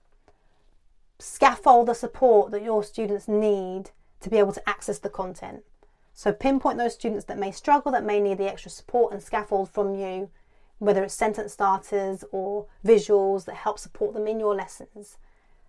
scaffold 1.18 1.88
the 1.88 1.96
support 1.96 2.52
that 2.52 2.62
your 2.62 2.84
students 2.84 3.28
need 3.28 3.90
to 4.20 4.30
be 4.30 4.38
able 4.38 4.54
to 4.54 4.70
access 4.70 5.00
the 5.00 5.10
content. 5.10 5.64
So 6.14 6.32
pinpoint 6.32 6.78
those 6.78 6.94
students 6.94 7.26
that 7.26 7.40
may 7.40 7.50
struggle, 7.50 7.92
that 7.94 8.06
may 8.06 8.20
need 8.20 8.38
the 8.38 8.52
extra 8.52 8.70
support 8.70 9.14
and 9.14 9.24
scaffold 9.24 9.72
from 9.72 9.96
you. 9.96 10.30
whether 10.78 11.04
it's 11.04 11.16
sentence 11.16 11.54
starters 11.54 12.24
or 12.32 12.68
visuals 12.86 13.46
that 13.46 13.56
help 13.56 13.80
support 13.80 14.14
them 14.14 14.28
in 14.28 14.40
your 14.40 14.54
lessons 14.54 15.18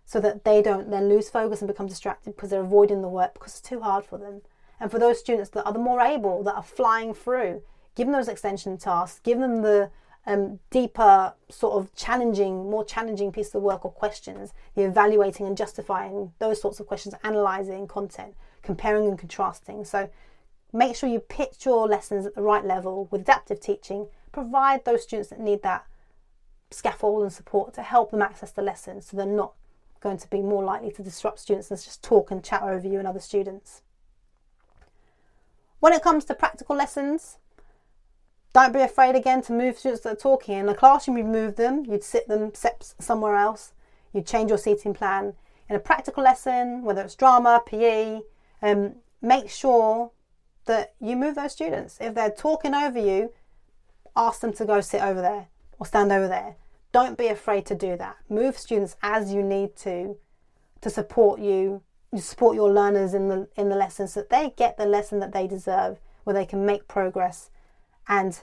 so 0.04 0.20
that 0.20 0.44
they 0.44 0.60
don't 0.62 0.90
then 0.90 1.08
lose 1.08 1.30
focus 1.30 1.60
and 1.60 1.68
become 1.68 1.86
distracted 1.86 2.36
because 2.36 2.50
they're 2.50 2.60
avoiding 2.60 3.02
the 3.02 3.08
work 3.08 3.34
because 3.34 3.52
it's 3.52 3.68
too 3.68 3.80
hard 3.80 4.04
for 4.04 4.18
them. 4.18 4.42
And 4.80 4.90
for 4.90 4.98
those 4.98 5.18
students 5.18 5.50
that 5.50 5.64
are 5.64 5.72
the 5.72 5.78
more 5.78 6.00
able, 6.00 6.42
that 6.44 6.54
are 6.54 6.62
flying 6.62 7.14
through, 7.14 7.62
give 7.94 8.06
them 8.06 8.12
those 8.12 8.28
extension 8.28 8.76
tasks, 8.76 9.20
give 9.22 9.38
them 9.38 9.62
the 9.62 9.90
um, 10.26 10.58
deeper, 10.70 11.34
sort 11.48 11.74
of 11.74 11.94
challenging, 11.94 12.70
more 12.70 12.84
challenging 12.84 13.32
piece 13.32 13.54
of 13.54 13.62
work 13.62 13.84
or 13.84 13.90
questions, 13.90 14.52
the 14.74 14.82
evaluating 14.82 15.46
and 15.46 15.56
justifying 15.56 16.32
those 16.38 16.60
sorts 16.60 16.80
of 16.80 16.86
questions, 16.86 17.14
analysing 17.22 17.86
content, 17.86 18.34
comparing 18.62 19.06
and 19.06 19.18
contrasting. 19.18 19.84
So 19.84 20.10
make 20.72 20.96
sure 20.96 21.08
you 21.08 21.20
pitch 21.20 21.64
your 21.64 21.86
lessons 21.86 22.26
at 22.26 22.34
the 22.34 22.42
right 22.42 22.64
level 22.64 23.08
with 23.10 23.22
adaptive 23.22 23.60
teaching. 23.60 24.08
Provide 24.32 24.84
those 24.84 25.02
students 25.02 25.30
that 25.30 25.40
need 25.40 25.62
that 25.62 25.86
scaffold 26.70 27.22
and 27.22 27.32
support 27.32 27.72
to 27.74 27.82
help 27.82 28.10
them 28.10 28.22
access 28.22 28.50
the 28.50 28.62
lesson 28.62 29.00
so 29.00 29.16
they're 29.16 29.26
not 29.26 29.54
going 30.04 30.18
to 30.18 30.28
be 30.28 30.42
more 30.42 30.62
likely 30.62 30.92
to 30.92 31.02
disrupt 31.02 31.40
students 31.40 31.70
and 31.70 31.82
just 31.82 32.04
talk 32.04 32.30
and 32.30 32.44
chat 32.44 32.62
over 32.62 32.86
you 32.86 32.98
and 32.98 33.08
other 33.08 33.18
students. 33.18 33.82
When 35.80 35.92
it 35.92 36.02
comes 36.02 36.24
to 36.26 36.34
practical 36.34 36.76
lessons, 36.76 37.38
don't 38.52 38.72
be 38.72 38.80
afraid 38.80 39.16
again 39.16 39.42
to 39.42 39.52
move 39.52 39.78
students 39.78 40.04
that 40.04 40.12
are 40.12 40.16
talking. 40.16 40.58
In 40.58 40.66
the 40.66 40.74
classroom, 40.74 41.16
you'd 41.16 41.26
move 41.26 41.56
them, 41.56 41.84
you'd 41.86 42.04
sit 42.04 42.28
them 42.28 42.52
somewhere 42.54 43.34
else, 43.34 43.72
you'd 44.12 44.26
change 44.26 44.50
your 44.50 44.58
seating 44.58 44.94
plan. 44.94 45.34
In 45.68 45.74
a 45.74 45.80
practical 45.80 46.22
lesson, 46.22 46.82
whether 46.82 47.02
it's 47.02 47.16
drama, 47.16 47.62
PE, 47.66 48.20
um, 48.62 48.96
make 49.22 49.48
sure 49.48 50.12
that 50.66 50.94
you 51.00 51.16
move 51.16 51.34
those 51.34 51.52
students. 51.52 51.98
If 52.00 52.14
they're 52.14 52.30
talking 52.30 52.74
over 52.74 52.98
you, 52.98 53.32
ask 54.14 54.40
them 54.40 54.52
to 54.52 54.64
go 54.66 54.80
sit 54.82 55.02
over 55.02 55.20
there 55.22 55.48
or 55.78 55.86
stand 55.86 56.12
over 56.12 56.28
there. 56.28 56.56
Don't 56.94 57.18
be 57.18 57.26
afraid 57.26 57.66
to 57.66 57.74
do 57.74 57.96
that. 57.96 58.18
Move 58.28 58.56
students 58.56 58.94
as 59.02 59.34
you 59.34 59.42
need 59.42 59.74
to 59.78 60.16
to 60.80 60.88
support 60.88 61.40
you, 61.40 61.82
you 62.12 62.20
support 62.20 62.54
your 62.54 62.70
learners 62.70 63.14
in 63.14 63.26
the 63.26 63.48
in 63.56 63.68
the 63.68 63.74
lesson 63.74 64.06
so 64.06 64.20
that 64.20 64.30
they 64.30 64.54
get 64.56 64.76
the 64.76 64.86
lesson 64.86 65.18
that 65.18 65.32
they 65.32 65.48
deserve, 65.48 65.98
where 66.22 66.34
they 66.34 66.46
can 66.46 66.64
make 66.64 66.86
progress 66.86 67.50
and 68.06 68.42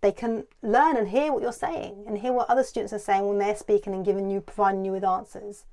they 0.00 0.10
can 0.10 0.44
learn 0.60 0.96
and 0.96 1.10
hear 1.10 1.32
what 1.32 1.40
you're 1.40 1.52
saying 1.52 2.02
and 2.08 2.18
hear 2.18 2.32
what 2.32 2.50
other 2.50 2.64
students 2.64 2.92
are 2.92 2.98
saying 2.98 3.28
when 3.28 3.38
they're 3.38 3.54
speaking 3.54 3.94
and 3.94 4.04
giving 4.04 4.28
you 4.28 4.40
providing 4.40 4.84
you 4.84 4.90
with 4.90 5.04
answers. 5.04 5.64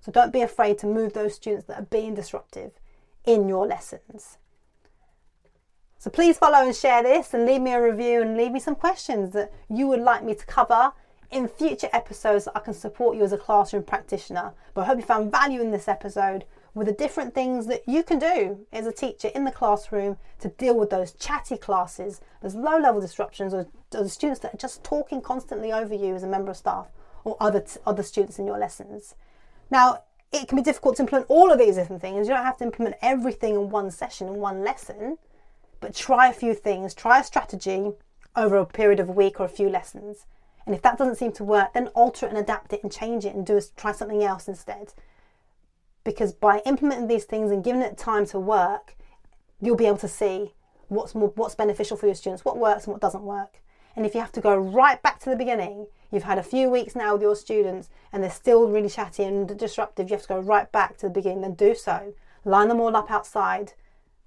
So 0.00 0.10
don't 0.10 0.32
be 0.32 0.42
afraid 0.42 0.78
to 0.78 0.88
move 0.88 1.12
those 1.12 1.34
students 1.34 1.66
that 1.66 1.78
are 1.78 1.86
being 1.90 2.14
disruptive 2.14 2.72
in 3.24 3.48
your 3.48 3.68
lessons. 3.68 4.38
So 5.96 6.10
please 6.10 6.38
follow 6.38 6.66
and 6.66 6.74
share 6.74 7.04
this 7.04 7.32
and 7.32 7.46
leave 7.46 7.60
me 7.60 7.72
a 7.72 7.80
review 7.80 8.20
and 8.20 8.36
leave 8.36 8.50
me 8.50 8.58
some 8.58 8.74
questions 8.74 9.32
that 9.34 9.52
you 9.68 9.86
would 9.86 10.00
like 10.00 10.24
me 10.24 10.34
to 10.34 10.44
cover 10.44 10.92
in 11.32 11.48
future 11.48 11.88
episodes 11.92 12.46
I 12.54 12.60
can 12.60 12.74
support 12.74 13.16
you 13.16 13.24
as 13.24 13.32
a 13.32 13.38
classroom 13.38 13.82
practitioner. 13.82 14.52
But 14.74 14.82
I 14.82 14.84
hope 14.84 14.98
you 14.98 15.04
found 15.04 15.32
value 15.32 15.60
in 15.60 15.70
this 15.70 15.88
episode 15.88 16.44
with 16.74 16.86
the 16.86 16.92
different 16.92 17.34
things 17.34 17.66
that 17.66 17.82
you 17.86 18.02
can 18.02 18.18
do 18.18 18.66
as 18.72 18.86
a 18.86 18.92
teacher 18.92 19.28
in 19.34 19.44
the 19.44 19.50
classroom 19.50 20.16
to 20.40 20.48
deal 20.48 20.78
with 20.78 20.90
those 20.90 21.12
chatty 21.12 21.56
classes, 21.56 22.20
those 22.40 22.54
low 22.54 22.78
level 22.78 23.00
disruptions, 23.00 23.52
or, 23.52 23.66
or 23.94 24.02
the 24.02 24.08
students 24.08 24.40
that 24.40 24.54
are 24.54 24.58
just 24.58 24.82
talking 24.84 25.20
constantly 25.20 25.72
over 25.72 25.94
you 25.94 26.14
as 26.14 26.22
a 26.22 26.26
member 26.26 26.50
of 26.50 26.56
staff 26.56 26.86
or 27.24 27.36
other, 27.40 27.60
t- 27.60 27.80
other 27.86 28.02
students 28.02 28.38
in 28.38 28.46
your 28.46 28.58
lessons. 28.58 29.14
Now, 29.70 30.04
it 30.32 30.48
can 30.48 30.56
be 30.56 30.62
difficult 30.62 30.96
to 30.96 31.02
implement 31.02 31.26
all 31.28 31.50
of 31.52 31.58
these 31.58 31.76
different 31.76 32.00
things. 32.00 32.26
You 32.26 32.34
don't 32.34 32.44
have 32.44 32.56
to 32.58 32.64
implement 32.64 32.96
everything 33.02 33.54
in 33.54 33.70
one 33.70 33.90
session, 33.90 34.28
in 34.28 34.36
one 34.36 34.64
lesson, 34.64 35.18
but 35.80 35.94
try 35.94 36.28
a 36.28 36.32
few 36.32 36.54
things, 36.54 36.94
try 36.94 37.20
a 37.20 37.24
strategy 37.24 37.92
over 38.34 38.56
a 38.56 38.64
period 38.64 38.98
of 38.98 39.10
a 39.10 39.12
week 39.12 39.40
or 39.40 39.44
a 39.44 39.48
few 39.48 39.68
lessons. 39.68 40.26
And 40.66 40.74
if 40.74 40.82
that 40.82 40.98
doesn't 40.98 41.16
seem 41.16 41.32
to 41.32 41.44
work, 41.44 41.74
then 41.74 41.88
alter 41.88 42.26
it 42.26 42.30
and 42.30 42.38
adapt 42.38 42.72
it 42.72 42.82
and 42.82 42.92
change 42.92 43.24
it 43.24 43.34
and 43.34 43.44
do 43.44 43.60
try 43.76 43.92
something 43.92 44.22
else 44.22 44.48
instead 44.48 44.92
because 46.04 46.32
by 46.32 46.60
implementing 46.66 47.08
these 47.08 47.24
things 47.24 47.50
and 47.50 47.64
giving 47.64 47.82
it 47.82 47.96
time 47.96 48.26
to 48.26 48.38
work, 48.38 48.96
you'll 49.60 49.76
be 49.76 49.86
able 49.86 49.98
to 49.98 50.08
see 50.08 50.54
what's 50.88 51.14
more, 51.14 51.32
what's 51.36 51.54
beneficial 51.54 51.96
for 51.96 52.06
your 52.06 52.14
students, 52.14 52.44
what 52.44 52.58
works 52.58 52.84
and 52.84 52.92
what 52.92 53.00
doesn't 53.00 53.22
work. 53.22 53.62
And 53.94 54.06
if 54.06 54.14
you 54.14 54.20
have 54.20 54.32
to 54.32 54.40
go 54.40 54.56
right 54.56 55.00
back 55.02 55.20
to 55.20 55.30
the 55.30 55.36
beginning, 55.36 55.86
you've 56.10 56.22
had 56.24 56.38
a 56.38 56.42
few 56.42 56.68
weeks 56.70 56.96
now 56.96 57.12
with 57.12 57.22
your 57.22 57.36
students 57.36 57.88
and 58.12 58.22
they're 58.22 58.30
still 58.30 58.68
really 58.68 58.88
chatty 58.88 59.22
and 59.22 59.56
disruptive, 59.58 60.10
you 60.10 60.16
have 60.16 60.22
to 60.22 60.28
go 60.28 60.40
right 60.40 60.70
back 60.72 60.96
to 60.98 61.06
the 61.06 61.12
beginning, 61.12 61.44
and 61.44 61.56
do 61.56 61.74
so. 61.74 62.14
Line 62.44 62.68
them 62.68 62.80
all 62.80 62.96
up 62.96 63.10
outside. 63.10 63.74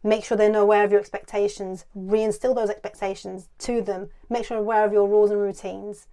Make 0.04 0.24
sure 0.24 0.38
they're 0.38 0.56
aware 0.56 0.84
of 0.84 0.92
your 0.92 1.02
expectations. 1.02 1.86
Reinstill 1.98 2.56
those 2.56 2.70
expectations 2.70 3.50
to 3.60 3.82
them. 3.82 4.10
Make 4.30 4.46
sure 4.46 4.56
they're 4.56 4.64
aware 4.64 4.86
of 4.86 4.94
your 4.94 5.08
rules 5.08 5.32
and 5.32 5.42
routines. 5.42 6.08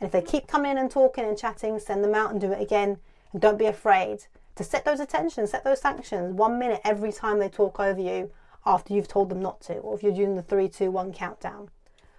And 0.00 0.06
if 0.06 0.12
they 0.12 0.22
keep 0.22 0.46
coming 0.46 0.72
in 0.72 0.78
and 0.78 0.90
talking 0.90 1.24
and 1.24 1.36
chatting, 1.36 1.78
send 1.78 2.02
them 2.02 2.14
out 2.14 2.30
and 2.30 2.40
do 2.40 2.52
it 2.52 2.60
again. 2.60 2.98
And 3.32 3.40
don't 3.40 3.58
be 3.58 3.66
afraid 3.66 4.24
to 4.56 4.64
set 4.64 4.84
those 4.84 5.00
attentions, 5.00 5.50
set 5.50 5.64
those 5.64 5.80
sanctions 5.80 6.34
one 6.34 6.58
minute 6.58 6.80
every 6.84 7.12
time 7.12 7.38
they 7.38 7.48
talk 7.48 7.78
over 7.78 8.00
you 8.00 8.30
after 8.66 8.92
you've 8.92 9.08
told 9.08 9.28
them 9.28 9.40
not 9.40 9.60
to, 9.62 9.74
or 9.76 9.94
if 9.94 10.02
you're 10.02 10.12
doing 10.12 10.36
the 10.36 10.42
three, 10.42 10.68
two, 10.68 10.90
one 10.90 11.12
countdown. 11.12 11.70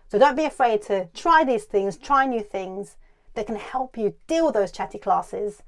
So 0.07 0.19
don't 0.19 0.35
be 0.35 0.45
afraid 0.45 0.81
to 0.83 1.07
try 1.13 1.43
these 1.43 1.65
things, 1.65 1.97
try 1.97 2.25
new 2.25 2.41
things 2.41 2.97
that 3.33 3.45
can 3.45 3.55
help 3.55 3.97
you 3.97 4.15
deal 4.27 4.45
with 4.45 4.55
those 4.55 4.71
chatty 4.71 4.97
classes 4.97 5.63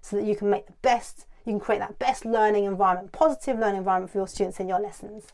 so 0.00 0.16
that 0.16 0.24
you 0.24 0.36
can 0.36 0.50
make 0.50 0.66
the 0.66 0.74
best, 0.82 1.26
you 1.44 1.52
can 1.52 1.60
create 1.60 1.80
that 1.80 1.98
best 1.98 2.24
learning 2.24 2.64
environment, 2.64 3.12
positive 3.12 3.58
learning 3.58 3.78
environment 3.78 4.12
for 4.12 4.18
your 4.18 4.28
students 4.28 4.60
in 4.60 4.68
your 4.68 4.80
lessons. 4.80 5.26